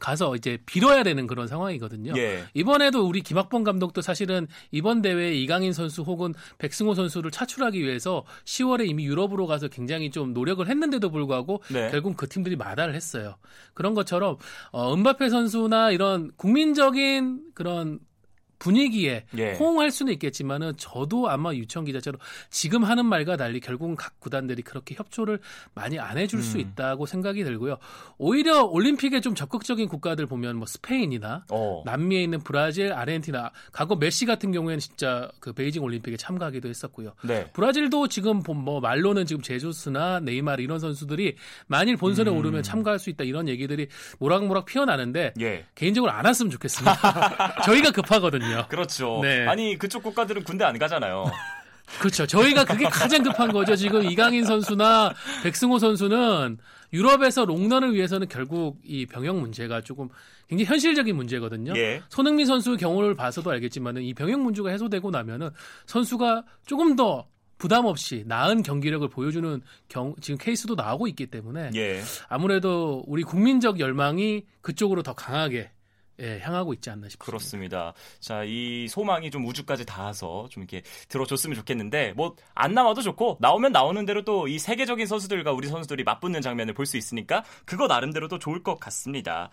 가서 0.00 0.34
이제 0.36 0.58
빌어야 0.66 1.02
되는 1.02 1.26
그런 1.26 1.46
상황이거든요. 1.46 2.14
예. 2.16 2.44
이번에도 2.54 3.06
우리 3.06 3.20
김학범 3.20 3.62
감독도 3.62 4.00
사실은 4.00 4.46
이번 4.70 5.02
대회에 5.02 5.34
이강인 5.34 5.72
선수 5.72 6.02
혹은 6.02 6.34
백승호 6.58 6.94
선수를 6.94 7.30
차출하기 7.30 7.80
위해서 7.80 8.24
10월에 8.44 8.88
이미 8.88 9.04
유럽으로 9.04 9.46
가서 9.46 9.68
굉장히 9.68 10.10
좀 10.10 10.32
노력을 10.32 10.66
했는데도 10.66 11.10
불구하고 11.10 11.62
네. 11.70 11.90
결국 11.90 12.16
그 12.16 12.28
팀들이 12.28 12.56
마다를 12.56 12.94
했어요. 12.94 13.36
그런 13.74 13.94
것처럼 13.94 14.38
어, 14.70 14.94
은바페 14.94 15.28
선수나 15.28 15.90
이런 15.90 16.32
국민적인 16.36 17.52
그런 17.54 18.00
분위기에 18.62 19.24
예. 19.38 19.54
호응할 19.54 19.90
수는 19.90 20.12
있겠지만은 20.12 20.74
저도 20.76 21.28
아마 21.28 21.52
유청 21.52 21.84
기자처럼 21.84 22.20
지금 22.48 22.84
하는 22.84 23.06
말과 23.06 23.36
달리 23.36 23.58
결국은 23.58 23.96
각 23.96 24.20
구단들이 24.20 24.62
그렇게 24.62 24.94
협조를 24.94 25.40
많이 25.74 25.98
안 25.98 26.16
해줄 26.16 26.38
음. 26.38 26.42
수 26.42 26.58
있다고 26.58 27.06
생각이 27.06 27.42
들고요. 27.42 27.78
오히려 28.18 28.62
올림픽에 28.62 29.20
좀 29.20 29.34
적극적인 29.34 29.88
국가들 29.88 30.26
보면 30.26 30.58
뭐 30.58 30.66
스페인이나 30.66 31.46
어. 31.50 31.82
남미에 31.84 32.22
있는 32.22 32.38
브라질, 32.38 32.92
아르헨티나, 32.92 33.50
과거 33.72 33.96
메시 33.96 34.26
같은 34.26 34.52
경우에는 34.52 34.78
진짜 34.78 35.28
그 35.40 35.52
베이징 35.52 35.82
올림픽에 35.82 36.16
참가하기도 36.16 36.68
했었고요. 36.68 37.14
네. 37.24 37.50
브라질도 37.52 38.06
지금 38.06 38.44
뭐 38.46 38.78
말로는 38.78 39.26
지금 39.26 39.42
제조스나 39.42 40.20
네이마르 40.20 40.62
이런 40.62 40.78
선수들이 40.78 41.34
만일 41.66 41.96
본선에 41.96 42.30
음. 42.30 42.36
오르면 42.36 42.62
참가할 42.62 43.00
수 43.00 43.10
있다 43.10 43.24
이런 43.24 43.48
얘기들이 43.48 43.88
모락모락 44.20 44.66
피어나는데 44.66 45.34
예. 45.40 45.64
개인적으로 45.74 46.12
안 46.12 46.26
왔으면 46.26 46.50
좋겠습니다. 46.50 47.62
저희가 47.66 47.90
급하거든요. 47.90 48.51
거거든요. 48.52 48.68
그렇죠. 48.68 49.20
네. 49.22 49.46
아니 49.46 49.78
그쪽 49.78 50.02
국가들은 50.02 50.44
군대 50.44 50.64
안 50.64 50.78
가잖아요. 50.78 51.24
그렇죠. 51.98 52.26
저희가 52.26 52.64
그게 52.64 52.84
가장 52.84 53.22
급한 53.22 53.52
거죠. 53.52 53.76
지금 53.76 54.04
이강인 54.04 54.44
선수나 54.44 55.14
백승호 55.42 55.78
선수는 55.78 56.58
유럽에서 56.92 57.44
롱런을 57.44 57.94
위해서는 57.94 58.28
결국 58.28 58.78
이 58.84 59.06
병역 59.06 59.38
문제가 59.38 59.80
조금 59.80 60.08
굉장히 60.48 60.66
현실적인 60.66 61.16
문제거든요. 61.16 61.72
예. 61.76 62.02
손흥민 62.08 62.46
선수 62.46 62.76
경우를 62.76 63.14
봐서도 63.14 63.50
알겠지만은 63.50 64.02
이 64.02 64.14
병역 64.14 64.40
문제가 64.40 64.70
해소되고 64.70 65.10
나면은 65.10 65.50
선수가 65.86 66.44
조금 66.66 66.96
더 66.96 67.26
부담 67.56 67.86
없이 67.86 68.24
나은 68.26 68.62
경기력을 68.62 69.08
보여주는 69.08 69.62
경, 69.88 70.14
지금 70.20 70.36
케이스도 70.36 70.74
나오고 70.74 71.06
있기 71.08 71.26
때문에 71.26 71.70
예. 71.76 72.02
아무래도 72.28 73.04
우리 73.06 73.22
국민적 73.22 73.78
열망이 73.80 74.42
그쪽으로 74.60 75.02
더 75.02 75.14
강하게 75.14 75.70
예, 76.20 76.38
향하고 76.40 76.72
있지 76.74 76.90
않나 76.90 77.08
싶습니다. 77.08 77.24
그렇습니다. 77.24 77.94
자, 78.20 78.44
이 78.44 78.86
소망이 78.88 79.30
좀 79.30 79.46
우주까지 79.46 79.84
닿아서 79.86 80.46
좀 80.50 80.62
이렇게 80.62 80.82
들어줬으면 81.08 81.54
좋겠는데 81.56 82.12
뭐 82.14 82.36
안 82.54 82.74
나와도 82.74 83.02
좋고 83.02 83.38
나오면 83.40 83.72
나오는 83.72 84.04
대로 84.06 84.22
또 84.24 84.46
이 84.46 84.58
세계적인 84.58 85.06
선수들과 85.06 85.52
우리 85.52 85.68
선수들이 85.68 86.04
맞붙는 86.04 86.40
장면을 86.42 86.74
볼 86.74 86.86
수 86.86 86.96
있으니까 86.96 87.44
그거 87.64 87.86
나름대로도 87.86 88.38
좋을 88.38 88.62
것 88.62 88.78
같습니다. 88.80 89.50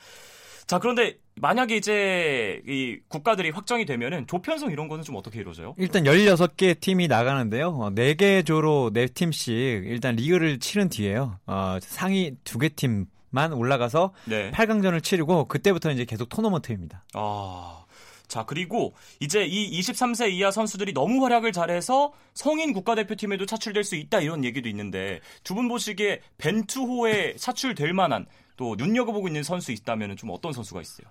자, 0.67 0.77
그런데 0.77 1.17
만약에 1.35 1.75
이제 1.77 2.61
이 2.67 2.99
국가들이 3.07 3.49
확정이 3.49 3.85
되면은 3.85 4.27
조편성 4.27 4.71
이런 4.71 4.87
거는 4.87 5.03
좀 5.03 5.15
어떻게 5.15 5.39
이루어져요? 5.39 5.73
일단 5.79 6.03
16개 6.03 6.79
팀이 6.79 7.07
나가는데요. 7.07 7.69
어, 7.69 7.89
4개 7.91 8.45
조로 8.45 8.91
4팀씩 8.93 9.49
일단 9.87 10.15
리그를 10.15 10.59
치른 10.59 10.89
뒤에요. 10.89 11.39
어, 11.47 11.77
상위 11.81 12.35
2개 12.43 12.75
팀 12.75 13.05
만 13.29 13.53
올라가서 13.53 14.13
네. 14.25 14.51
8강전을 14.51 15.03
치르고 15.03 15.47
그때부터 15.47 15.91
이제 15.91 16.05
계속 16.05 16.29
토너먼트입니다. 16.29 17.03
아. 17.13 17.85
자, 18.27 18.43
그리고 18.45 18.93
이제 19.19 19.43
이 19.43 19.79
23세 19.79 20.31
이하 20.31 20.51
선수들이 20.51 20.93
너무 20.93 21.23
활약을 21.25 21.51
잘해서 21.51 22.13
성인 22.35 22.73
국가대표팀에도 22.73 23.47
차출될 23.47 23.83
수 23.83 23.95
있다 23.95 24.21
이런 24.21 24.43
얘기도 24.45 24.69
있는데 24.69 25.19
두 25.43 25.55
분 25.55 25.67
보시기에 25.67 26.21
벤투호에 26.37 27.37
차출될 27.37 27.91
만한 27.93 28.27
또 28.55 28.75
눈여겨보고 28.77 29.27
있는 29.27 29.41
선수 29.41 29.71
있다면 29.71 30.15
좀 30.15 30.29
어떤 30.31 30.53
선수가 30.53 30.79
있어요? 30.81 31.07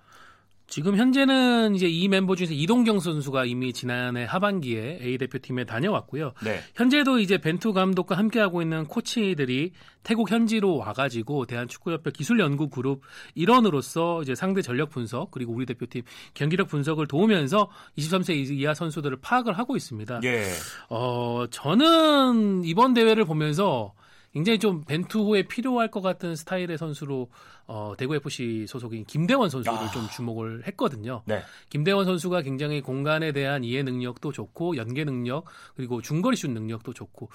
지금 0.69 0.95
현재는 0.97 1.75
이제 1.75 1.87
이 1.87 2.07
멤버 2.07 2.35
중에서 2.35 2.53
이동경 2.53 2.99
선수가 2.99 3.45
이미 3.45 3.73
지난해 3.73 4.23
하반기에 4.23 4.99
A 5.01 5.17
대표팀에 5.17 5.65
다녀왔고요. 5.65 6.33
네. 6.43 6.59
현재도 6.75 7.19
이제 7.19 7.39
벤투 7.39 7.73
감독과 7.73 8.15
함께하고 8.15 8.61
있는 8.61 8.85
코치들이 8.85 9.71
태국 10.03 10.31
현지로 10.31 10.77
와가지고 10.77 11.45
대한축구협회 11.45 12.11
기술연구 12.11 12.69
그룹 12.69 13.01
일원으로서 13.35 14.21
이제 14.21 14.35
상대 14.35 14.61
전력 14.61 14.89
분석 14.89 15.31
그리고 15.31 15.53
우리 15.53 15.65
대표팀 15.65 16.03
경기력 16.35 16.67
분석을 16.67 17.07
도우면서 17.07 17.69
23세 17.97 18.49
이하 18.51 18.73
선수들을 18.73 19.17
파악을 19.21 19.57
하고 19.57 19.75
있습니다. 19.75 20.21
예. 20.23 20.45
어, 20.89 21.45
저는 21.49 22.63
이번 22.63 22.93
대회를 22.93 23.25
보면서 23.25 23.93
굉장히 24.33 24.59
좀 24.59 24.83
벤투호에 24.83 25.43
필요할 25.43 25.89
것 25.89 26.01
같은 26.01 26.35
스타일의 26.35 26.77
선수로 26.77 27.29
어, 27.65 27.93
대구 27.97 28.15
FC 28.15 28.65
소속인 28.67 29.05
김대원 29.05 29.49
선수를 29.49 29.77
아. 29.77 29.91
좀 29.91 30.07
주목을 30.09 30.67
했거든요. 30.67 31.23
네. 31.25 31.41
김대원 31.69 32.05
선수가 32.05 32.41
굉장히 32.41 32.81
공간에 32.81 33.31
대한 33.31 33.63
이해 33.63 33.83
능력도 33.83 34.31
좋고 34.31 34.77
연계 34.77 35.03
능력 35.03 35.45
그리고 35.75 36.01
중거리 36.01 36.35
슛 36.35 36.51
능력도 36.51 36.93
좋고 36.93 37.29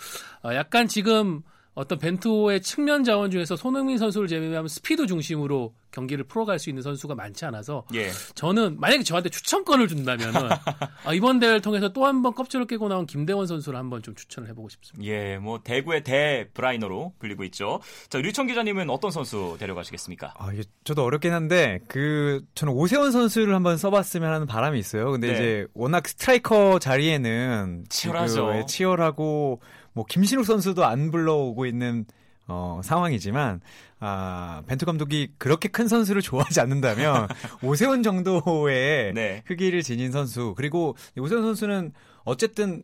어, 0.44 0.54
약간 0.54 0.86
지금 0.86 1.42
어떤 1.74 1.98
벤투호의 1.98 2.62
측면 2.62 3.02
자원 3.02 3.30
중에서 3.32 3.56
손흥민 3.56 3.98
선수를 3.98 4.28
제외하면 4.28 4.68
스피드 4.68 5.06
중심으로 5.06 5.74
경기를 5.90 6.24
풀어갈 6.24 6.58
수 6.58 6.70
있는 6.70 6.82
선수가 6.82 7.14
많지 7.14 7.44
않아서 7.46 7.84
예. 7.94 8.10
저는 8.34 8.80
만약에 8.80 9.02
저한테 9.04 9.28
추천권을 9.28 9.86
준다면은 9.88 10.40
아, 11.04 11.12
이번 11.14 11.38
대회를 11.40 11.60
통해서 11.60 11.88
또 11.92 12.04
한 12.04 12.22
번 12.22 12.34
껍질을 12.34 12.66
깨고 12.66 12.88
나온 12.88 13.06
김대원 13.06 13.46
선수를 13.46 13.78
한번 13.78 14.02
좀 14.02 14.14
추천을 14.14 14.48
해보고 14.50 14.68
싶습니다. 14.70 15.04
예, 15.08 15.36
뭐 15.38 15.60
대구의 15.62 16.04
대 16.04 16.48
브라이너로 16.54 17.14
불리고 17.18 17.44
있죠. 17.44 17.80
자, 18.08 18.18
류청 18.18 18.46
기자님은 18.46 18.88
어떤 18.90 19.10
선수 19.10 19.56
데려가시겠습니까? 19.58 20.34
아, 20.38 20.52
이게 20.52 20.62
저도 20.84 21.02
어렵긴 21.04 21.32
한데 21.32 21.80
그 21.88 22.42
저는 22.54 22.72
오세훈 22.72 23.10
선수를 23.12 23.54
한번 23.54 23.76
써봤으면 23.76 24.32
하는 24.32 24.46
바람이 24.46 24.78
있어요. 24.78 25.10
근데 25.12 25.28
네. 25.28 25.32
이제 25.34 25.66
워낙 25.74 26.06
스트라이커 26.08 26.78
자리에는 26.80 27.84
치열하죠. 27.88 28.66
치열하고 28.66 29.60
뭐 29.94 30.04
김신욱 30.04 30.44
선수도 30.44 30.84
안 30.84 31.10
불러오고 31.10 31.64
있는 31.66 32.04
어, 32.46 32.80
상황이지만 32.84 33.60
아, 34.00 34.62
벤투 34.66 34.84
감독이 34.84 35.32
그렇게 35.38 35.68
큰 35.68 35.88
선수를 35.88 36.20
좋아하지 36.20 36.60
않는다면 36.60 37.26
오세훈 37.62 38.02
정도의 38.02 39.14
네. 39.14 39.42
크기를 39.46 39.82
지닌 39.82 40.12
선수 40.12 40.52
그리고 40.56 40.94
오세훈 41.18 41.42
선수는 41.42 41.92
어쨌든 42.24 42.82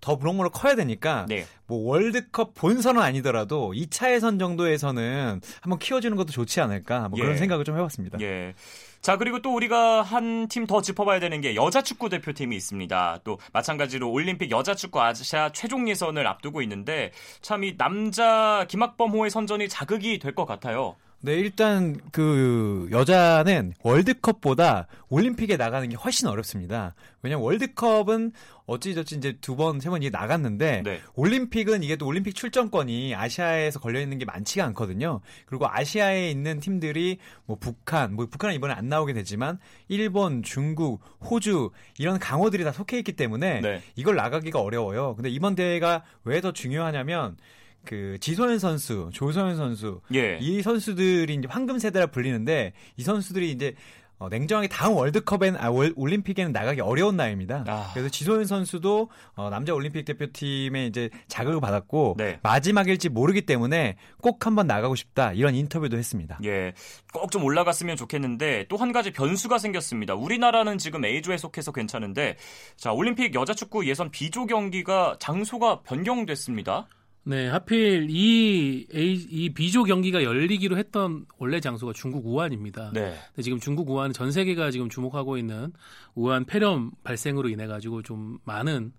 더 0.00 0.16
무럭무럭 0.16 0.52
커야 0.52 0.74
되니까 0.74 1.26
네. 1.28 1.46
뭐 1.66 1.86
월드컵 1.88 2.54
본선은 2.54 3.00
아니더라도 3.00 3.72
2차 3.72 4.12
예선 4.12 4.38
정도에서는 4.38 5.40
한번 5.60 5.78
키워주는 5.78 6.16
것도 6.16 6.32
좋지 6.32 6.60
않을까 6.60 7.08
뭐 7.08 7.18
그런 7.18 7.34
예. 7.34 7.38
생각을 7.38 7.64
좀 7.64 7.76
해봤습니다. 7.76 8.18
예. 8.20 8.54
자, 9.02 9.16
그리고 9.16 9.42
또 9.42 9.52
우리가 9.54 10.02
한 10.02 10.46
팀 10.48 10.66
더 10.66 10.80
짚어봐야 10.80 11.18
되는 11.18 11.40
게 11.40 11.56
여자 11.56 11.82
축구 11.82 12.08
대표팀이 12.08 12.54
있습니다. 12.54 13.20
또 13.24 13.38
마찬가지로 13.52 14.08
올림픽 14.10 14.50
여자 14.52 14.74
축구 14.76 15.00
아시아 15.02 15.50
최종 15.50 15.88
예선을 15.88 16.24
앞두고 16.26 16.62
있는데 16.62 17.10
참 17.40 17.64
이 17.64 17.76
남자 17.76 18.64
김학범호의 18.68 19.30
선전이 19.30 19.68
자극이 19.68 20.18
될 20.20 20.34
것 20.34 20.46
같아요. 20.46 20.96
네, 21.24 21.34
일단 21.34 22.00
그 22.10 22.88
여자는 22.90 23.74
월드컵보다 23.84 24.88
올림픽에 25.08 25.56
나가는 25.56 25.88
게 25.88 25.94
훨씬 25.94 26.26
어렵습니다. 26.26 26.96
왜냐면 27.22 27.44
월드컵은 27.44 28.32
어찌저찌 28.66 29.16
이제 29.18 29.36
두 29.40 29.54
번, 29.54 29.78
세 29.78 29.88
번 29.88 30.02
이게 30.02 30.10
나갔는데 30.10 30.82
네. 30.84 31.00
올림픽은 31.14 31.84
이게 31.84 31.94
또 31.94 32.06
올림픽 32.06 32.34
출전권이 32.34 33.14
아시아에서 33.14 33.78
걸려 33.78 34.00
있는 34.00 34.18
게 34.18 34.24
많지가 34.24 34.64
않거든요. 34.66 35.20
그리고 35.46 35.68
아시아에 35.68 36.28
있는 36.28 36.58
팀들이 36.58 37.18
뭐 37.46 37.56
북한, 37.60 38.14
뭐 38.14 38.26
북한은 38.26 38.56
이번에 38.56 38.74
안 38.74 38.88
나오게 38.88 39.12
되지만 39.12 39.60
일본, 39.86 40.42
중국, 40.42 41.00
호주 41.20 41.70
이런 41.98 42.18
강호들이 42.18 42.64
다 42.64 42.72
속해 42.72 42.98
있기 42.98 43.12
때문에 43.12 43.60
네. 43.60 43.82
이걸 43.94 44.16
나가기가 44.16 44.60
어려워요. 44.60 45.14
근데 45.14 45.28
이번 45.30 45.54
대회가 45.54 46.02
왜 46.24 46.40
더 46.40 46.50
중요하냐면 46.52 47.36
그 47.84 48.16
지소연 48.20 48.58
선수, 48.58 49.10
조소연 49.12 49.56
선수 49.56 50.00
예. 50.14 50.38
이 50.40 50.62
선수들이 50.62 51.34
이제 51.34 51.46
황금 51.48 51.78
세대라 51.78 52.06
불리는데 52.06 52.72
이 52.96 53.02
선수들이 53.02 53.50
이제 53.50 53.74
어, 54.18 54.28
냉정하게 54.28 54.68
다음 54.68 54.94
월드컵엔 54.94 55.56
아, 55.56 55.68
올림픽에는 55.68 56.52
나가기 56.52 56.80
어려운 56.80 57.16
나이입니다. 57.16 57.64
아. 57.66 57.90
그래서 57.92 58.08
지소연 58.08 58.44
선수도 58.46 59.10
어, 59.34 59.50
남자 59.50 59.74
올림픽 59.74 60.04
대표팀에 60.04 60.86
이제 60.86 61.10
자극을 61.26 61.60
받았고 61.60 62.14
네. 62.18 62.38
마지막일지 62.44 63.08
모르기 63.08 63.42
때문에 63.42 63.96
꼭 64.20 64.46
한번 64.46 64.68
나가고 64.68 64.94
싶다 64.94 65.32
이런 65.32 65.56
인터뷰도 65.56 65.96
했습니다. 65.98 66.38
예, 66.44 66.72
꼭 67.12 67.32
좀 67.32 67.42
올라갔으면 67.42 67.96
좋겠는데 67.96 68.66
또 68.68 68.76
한 68.76 68.92
가지 68.92 69.10
변수가 69.10 69.58
생겼습니다. 69.58 70.14
우리나라는 70.14 70.78
지금 70.78 71.04
A조에 71.04 71.36
속해서 71.36 71.72
괜찮은데 71.72 72.36
자 72.76 72.92
올림픽 72.92 73.34
여자 73.34 73.54
축구 73.54 73.88
예선 73.88 74.12
B조 74.12 74.46
경기가 74.46 75.16
장소가 75.18 75.80
변경됐습니다. 75.80 76.86
네, 77.24 77.48
하필 77.48 78.08
이, 78.10 78.86
A, 78.92 79.14
이 79.14 79.48
B조 79.50 79.84
경기가 79.84 80.24
열리기로 80.24 80.76
했던 80.76 81.24
원래 81.38 81.60
장소가 81.60 81.92
중국 81.94 82.26
우한입니다. 82.26 82.90
네. 82.92 83.14
근데 83.28 83.42
지금 83.42 83.60
중국 83.60 83.88
우한은 83.90 84.12
전 84.12 84.32
세계가 84.32 84.72
지금 84.72 84.88
주목하고 84.88 85.36
있는 85.36 85.72
우한 86.14 86.44
폐렴 86.44 86.90
발생으로 87.04 87.48
인해 87.48 87.66
가지고 87.66 88.02
좀 88.02 88.38
많은 88.44 88.92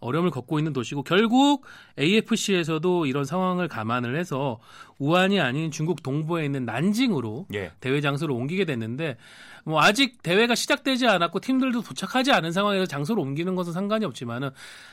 어려움을 0.00 0.30
겪고 0.30 0.58
있는 0.58 0.72
도시고 0.72 1.02
결국 1.02 1.64
AFC에서도 1.98 3.06
이런 3.06 3.24
상황을 3.24 3.68
감안을 3.68 4.18
해서 4.18 4.60
우한이 4.98 5.40
아닌 5.40 5.70
중국 5.70 6.02
동부에 6.02 6.44
있는 6.44 6.64
난징으로 6.64 7.46
예. 7.54 7.72
대회 7.80 8.00
장소를 8.00 8.34
옮기게 8.34 8.64
됐는데 8.64 9.16
뭐 9.64 9.82
아직 9.82 10.22
대회가 10.22 10.54
시작되지 10.54 11.06
않았고 11.06 11.40
팀들도 11.40 11.82
도착하지 11.82 12.32
않은 12.32 12.52
상황에서 12.52 12.86
장소를 12.86 13.20
옮기는 13.20 13.56
것은 13.56 13.72
상관이 13.72 14.04
없지만은 14.04 14.50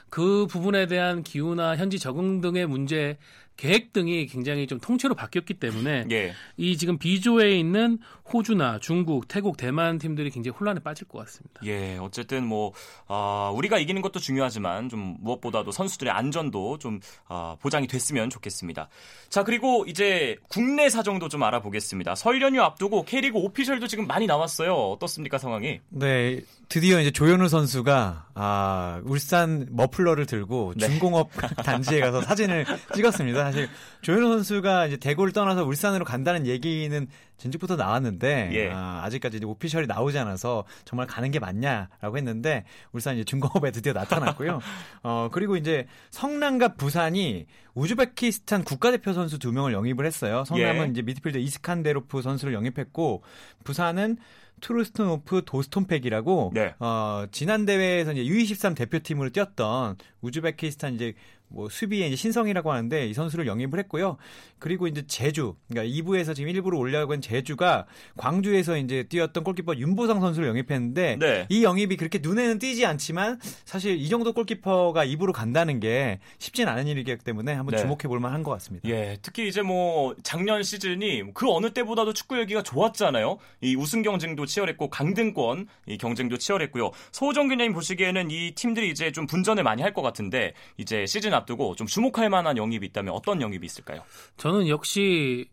그 0.10 0.48
부분에 0.48 0.88
대한 0.88 1.22
기후나 1.22 1.76
현지 1.76 2.00
적응 2.00 2.42
등의 2.42 2.66
문제 2.66 3.18
계획 3.56 3.94
등이 3.94 4.28
굉장히 4.28 4.68
좀 4.68 4.80
통째로 4.80 5.16
바뀌었기 5.16 5.56
때문에 5.56 6.06
예. 6.12 6.34
이 6.58 6.78
지금 6.78 6.98
B조에 6.98 7.58
있는 7.58 8.00
호주나 8.32 8.80
중국, 8.80 9.28
태국, 9.28 9.58
대만 9.58 9.98
팀들이 9.98 10.30
굉장히 10.32 10.58
혼란에 10.58 10.80
빠질 10.80 11.08
것 11.08 11.20
같습니다. 11.20 11.62
예, 11.66 11.98
어쨌든 11.98 12.46
뭐 12.46 12.74
어, 13.08 13.54
우리가 13.56 13.78
이기는 13.78 14.02
것도 14.02 14.20
중요하지만 14.20 14.90
좀 14.90 15.18
무엇보다도 15.20 15.72
선수들의 15.72 16.12
안전도 16.12 16.80
좀 16.80 17.00
어, 17.28 17.56
보장이 17.62 17.88
됐으면 17.88 18.30
좋겠습니다. 18.30 18.90
자 19.30 19.44
그리고 19.44 19.86
이제 19.88 20.38
국내 20.50 20.90
사정도 20.90 21.30
좀 21.30 21.44
알아보겠습니다. 21.44 22.16
설 22.16 22.42
연휴 22.42 22.62
앞두고 22.62 23.04
K리그 23.04 23.38
오피셜도 23.38 23.88
지금 23.88 24.08
많이 24.08 24.26
나왔어요. 24.26 24.74
어떻습니까 24.74 25.38
상황이? 25.38 25.80
네, 25.90 26.42
드디어 26.70 27.00
이제 27.00 27.12
조현우 27.12 27.50
선수가 27.50 28.28
아, 28.36 29.02
울산 29.04 29.68
머플러를 29.70 30.26
들고 30.26 30.74
네. 30.76 30.88
중공업 30.88 31.30
단지에 31.64 32.00
가서 32.00 32.22
사진을 32.22 32.66
찍었습니다. 32.96 33.43
사실 33.46 33.70
조현우 34.02 34.30
선수가 34.34 34.88
이제 34.88 34.98
대구를 34.98 35.34
떠나서 35.34 35.64
울산으로 35.66 36.06
간다는 36.06 36.48
얘기는 36.48 37.08
진작부터 37.38 37.76
나왔는데 37.76 38.50
예. 38.54 38.72
아직까지 38.72 39.44
official이 39.44 39.88
나오지 39.88 40.18
않아서 40.20 40.64
정말 40.86 41.08
가는 41.08 41.30
게 41.32 41.40
맞냐라고 41.40 42.18
했는데 42.18 42.64
울산 42.92 43.16
이제 43.16 43.24
중공업에 43.24 43.72
드디어 43.72 43.94
나타났고요. 43.94 44.60
어 45.04 45.30
그리고 45.32 45.58
이제 45.58 45.88
성남과 46.12 46.76
부산이 46.76 47.46
우즈베키스탄 47.74 48.64
국가대표 48.64 49.14
선수 49.14 49.40
두 49.40 49.52
명을 49.52 49.74
영입을 49.74 50.06
했어요. 50.06 50.44
성남은 50.46 50.88
예. 50.88 50.92
이제 50.92 51.02
미드필더 51.02 51.40
이스칸데로프 51.40 52.22
선수를 52.22 52.54
영입했고 52.54 53.24
부산은 53.64 54.18
투르스노프 54.62 55.44
도스톤벡이라고 55.46 56.52
네. 56.54 56.74
어, 56.80 57.26
지난 57.32 57.66
대회에서 57.66 58.14
이제 58.14 58.24
U23 58.24 58.76
대표팀으로 58.76 59.30
뛰었던 59.30 59.98
우즈베키스탄 60.22 60.96
이제 60.96 61.14
뭐 61.54 61.70
수비의 61.70 62.08
이제 62.08 62.16
신성이라고 62.16 62.72
하는데 62.72 63.08
이 63.08 63.14
선수를 63.14 63.48
영입을 63.48 63.80
했고요. 63.80 64.18
그리고 64.60 64.88
이제 64.88 65.04
제주, 65.08 65.56
그러니까 65.70 65.94
2부에서 65.96 66.36
지금 66.36 66.50
일부로 66.50 66.80
올라가고 66.80 67.14
있는 67.14 67.22
제주가 67.22 67.86
광주에서 68.18 68.78
이제 68.78 69.04
뛰었던 69.04 69.44
골키퍼 69.44 69.76
윤보상 69.76 70.20
선수를 70.20 70.48
영입했는데 70.50 71.18
네. 71.20 71.46
이 71.50 71.64
영입이 71.64 71.98
그렇게 71.98 72.20
눈에는 72.22 72.60
띄지 72.60 72.86
않지만 72.86 73.40
사실 73.66 73.98
이 73.98 74.10
정도 74.10 74.34
골키퍼가 74.34 75.06
2부로 75.06 75.32
간다는 75.32 75.80
게 75.80 76.20
쉽진 76.40 76.68
않은 76.68 76.88
일이기 76.88 77.18
때문에 77.18 77.54
한번 77.54 77.76
네. 77.76 77.82
주목해 77.82 78.04
볼 78.08 78.20
만한 78.20 78.44
것 78.44 78.52
같습니다. 78.52 78.90
예, 78.90 79.18
특히 79.22 79.48
이제 79.48 79.62
뭐 79.62 80.16
작년 80.24 80.64
시즌이 80.64 81.34
그 81.34 81.50
어느 81.52 81.72
때보다도 81.72 82.14
축구 82.14 82.38
열기가 82.38 82.64
좋았잖아요. 82.64 83.38
이 83.62 83.76
우승 83.76 84.02
경쟁도 84.02 84.46
치열했고 84.46 84.90
강등권 84.90 85.68
이 85.88 85.98
경쟁도 85.98 86.38
치열했고요. 86.38 86.92
소정 87.12 87.48
기자님 87.48 87.74
보시기에는 87.74 88.32
이 88.32 88.52
팀들이 88.56 88.90
이제 88.90 89.12
좀 89.12 89.28
분전을 89.28 89.64
많이 89.64 89.82
할 89.82 89.94
것 89.94 90.02
같은데 90.02 90.54
이제 90.78 91.06
시즌 91.06 91.36
앞 91.36 91.43
앞두고 91.44 91.76
좀 91.76 91.88
주목할 91.88 92.30
만한 92.30 92.58
영입이 92.58 92.86
있다면 92.88 93.14
어떤 93.14 93.42
영입이 93.42 93.66
있을까요? 93.66 94.04
저는 94.38 94.68
역시 94.68 95.50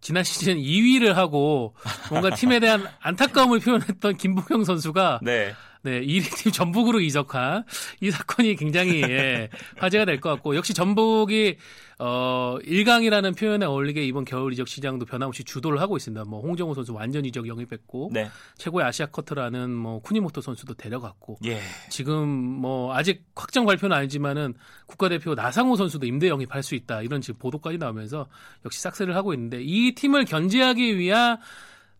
지난 0.00 0.22
시즌 0.22 0.56
2위를 0.56 1.14
하고 1.14 1.74
뭔가 2.10 2.30
팀에 2.34 2.60
대한 2.60 2.86
안타까움을 3.00 3.58
표현했던 3.60 4.16
김보경 4.18 4.64
선수가 4.64 5.20
네. 5.22 5.54
네, 5.82 6.00
1위 6.00 6.36
팀 6.36 6.52
전북으로 6.52 7.00
이적한 7.00 7.64
이 8.00 8.10
사건이 8.10 8.56
굉장히 8.56 9.02
예, 9.02 9.48
화제가 9.76 10.04
될 10.04 10.18
것 10.20 10.30
같고 10.30 10.56
역시 10.56 10.74
전북이 10.74 11.56
어, 12.00 12.56
1강이라는 12.64 13.36
표현에 13.36 13.66
어울리게 13.66 14.04
이번 14.04 14.24
겨울 14.24 14.52
이적 14.52 14.68
시장도 14.68 15.04
변함없이 15.06 15.42
주도를 15.44 15.80
하고 15.80 15.96
있습니다. 15.96 16.24
뭐 16.26 16.40
홍정호 16.40 16.74
선수 16.74 16.94
완전 16.94 17.24
이적 17.24 17.48
영입했고 17.48 18.10
네. 18.12 18.28
최고의 18.56 18.86
아시아 18.86 19.06
커트라는 19.06 19.70
뭐 19.70 20.00
쿠니모토 20.00 20.40
선수도 20.40 20.74
데려갔고 20.74 21.38
예. 21.44 21.60
지금 21.88 22.28
뭐 22.28 22.94
아직 22.94 23.24
확정 23.34 23.66
발표는 23.66 23.96
아니지만은 23.96 24.54
국가대표 24.86 25.34
나상호 25.34 25.74
선수도 25.76 26.06
임대 26.06 26.28
영입할 26.28 26.62
수 26.62 26.74
있다 26.76 27.02
이런 27.02 27.20
지금 27.20 27.38
보도까지 27.40 27.78
나오면서 27.78 28.28
역시 28.64 28.80
싹쓸이를 28.82 29.16
하고 29.16 29.34
있는데 29.34 29.60
이 29.62 29.94
팀을 29.94 30.24
견제하기 30.24 30.98
위한 30.98 31.38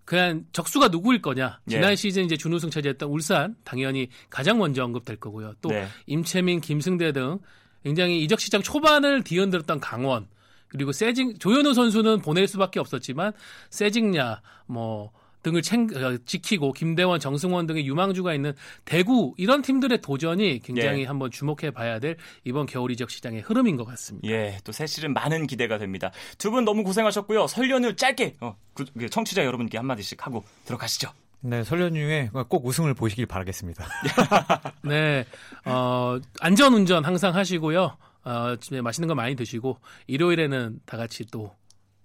그냥 0.09 0.47
적수가 0.53 0.88
누구일 0.88 1.21
거냐. 1.21 1.61
지난 1.68 1.90
예. 1.90 1.94
시즌 1.94 2.25
이제 2.25 2.35
준우승 2.35 2.71
차지했던 2.71 3.11
울산 3.11 3.57
당연히 3.62 4.09
가장 4.31 4.57
먼저 4.57 4.83
언급될 4.83 5.16
거고요. 5.16 5.53
또 5.61 5.68
네. 5.68 5.87
임채민, 6.07 6.62
김승대 6.62 7.12
등 7.12 7.38
굉장히 7.85 8.25
이적 8.25 8.40
시장 8.40 8.62
초반을 8.62 9.23
뒤흔들었던 9.23 9.81
강원 9.81 10.27
그리고 10.68 10.92
세징 10.92 11.38
조현우 11.38 11.75
선수는 11.75 12.23
보낼 12.23 12.49
수밖에 12.49 12.81
없었지만 12.81 13.35
세징야 13.68 14.40
뭐 14.64 15.12
등을 15.42 15.62
챙, 15.62 15.88
어, 15.94 16.16
지키고 16.24 16.72
김대원, 16.72 17.20
정승원 17.20 17.66
등의 17.66 17.87
유망주가 17.87 18.35
있는 18.35 18.53
대구 18.85 19.35
이런 19.37 19.62
팀들의 19.62 20.01
도전이 20.01 20.61
굉장히 20.64 21.03
예. 21.03 21.05
한번 21.07 21.31
주목해 21.31 21.70
봐야 21.72 21.98
될 21.98 22.16
이번 22.44 22.66
겨울 22.66 22.90
이적 22.90 23.11
시장의 23.11 23.42
흐름인 23.42 23.77
것 23.77 23.85
같습니다. 23.85 24.29
예, 24.29 24.59
또새 24.64 24.87
시즌 24.87 25.12
많은 25.12 25.46
기대가 25.46 25.79
됩니다. 25.79 26.11
두 26.38 26.51
분 26.51 26.64
너무 26.64 26.83
고생하셨고요. 26.85 27.46
설 27.46 27.70
연휴 27.70 27.94
짧게 27.94 28.37
어, 28.40 28.57
그, 28.74 28.85
그 28.98 29.09
청취자 29.09 29.44
여러분께 29.44 29.77
한마디씩 29.79 30.24
하고 30.27 30.44
들어가시죠. 30.64 31.11
네, 31.40 31.62
설 31.62 31.81
연휴에 31.81 32.31
꼭 32.48 32.66
우승을 32.66 32.94
보시길 32.94 33.27
바라겠습니다. 33.27 33.87
네, 34.83 35.24
어, 35.64 36.18
안전 36.40 36.74
운전 36.74 37.05
항상 37.05 37.35
하시고요. 37.35 37.96
어, 38.24 38.57
맛있는 38.83 39.07
거 39.09 39.14
많이 39.14 39.37
드시고 39.37 39.79
일요일에는 40.09 40.81
다 40.85 40.96
같이 40.96 41.24
또 41.31 41.55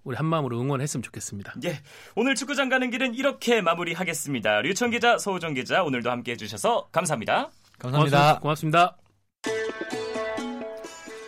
우리 0.04 0.16
한 0.16 0.26
마음으로 0.26 0.60
응원했으면 0.60 1.02
좋겠습니다. 1.02 1.54
예, 1.64 1.80
오늘 2.14 2.34
축구장 2.34 2.68
가는 2.68 2.90
길은 2.90 3.14
이렇게 3.14 3.60
마무리하겠습니다. 3.60 4.60
류청 4.60 4.90
기자, 4.90 5.18
서우정 5.18 5.54
기자 5.54 5.82
오늘도 5.82 6.10
함께 6.10 6.32
해 6.32 6.36
주셔서 6.36 6.88
감사합니다. 6.92 7.50
감사합니다. 7.78 8.38
고맙습니다. 8.40 8.96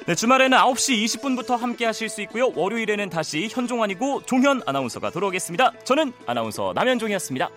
네, 0.07 0.15
주말에는 0.15 0.57
9시 0.57 1.05
20분부터 1.05 1.57
함께 1.57 1.85
하실 1.85 2.09
수 2.09 2.23
있고요. 2.23 2.53
월요일에는 2.55 3.11
다시 3.11 3.49
현종환이고 3.51 4.23
종현 4.25 4.63
아나운서가 4.65 5.11
돌아오겠습니다. 5.11 5.73
저는 5.85 6.13
아나운서 6.27 6.73
남현종이었습니다. 6.77 7.51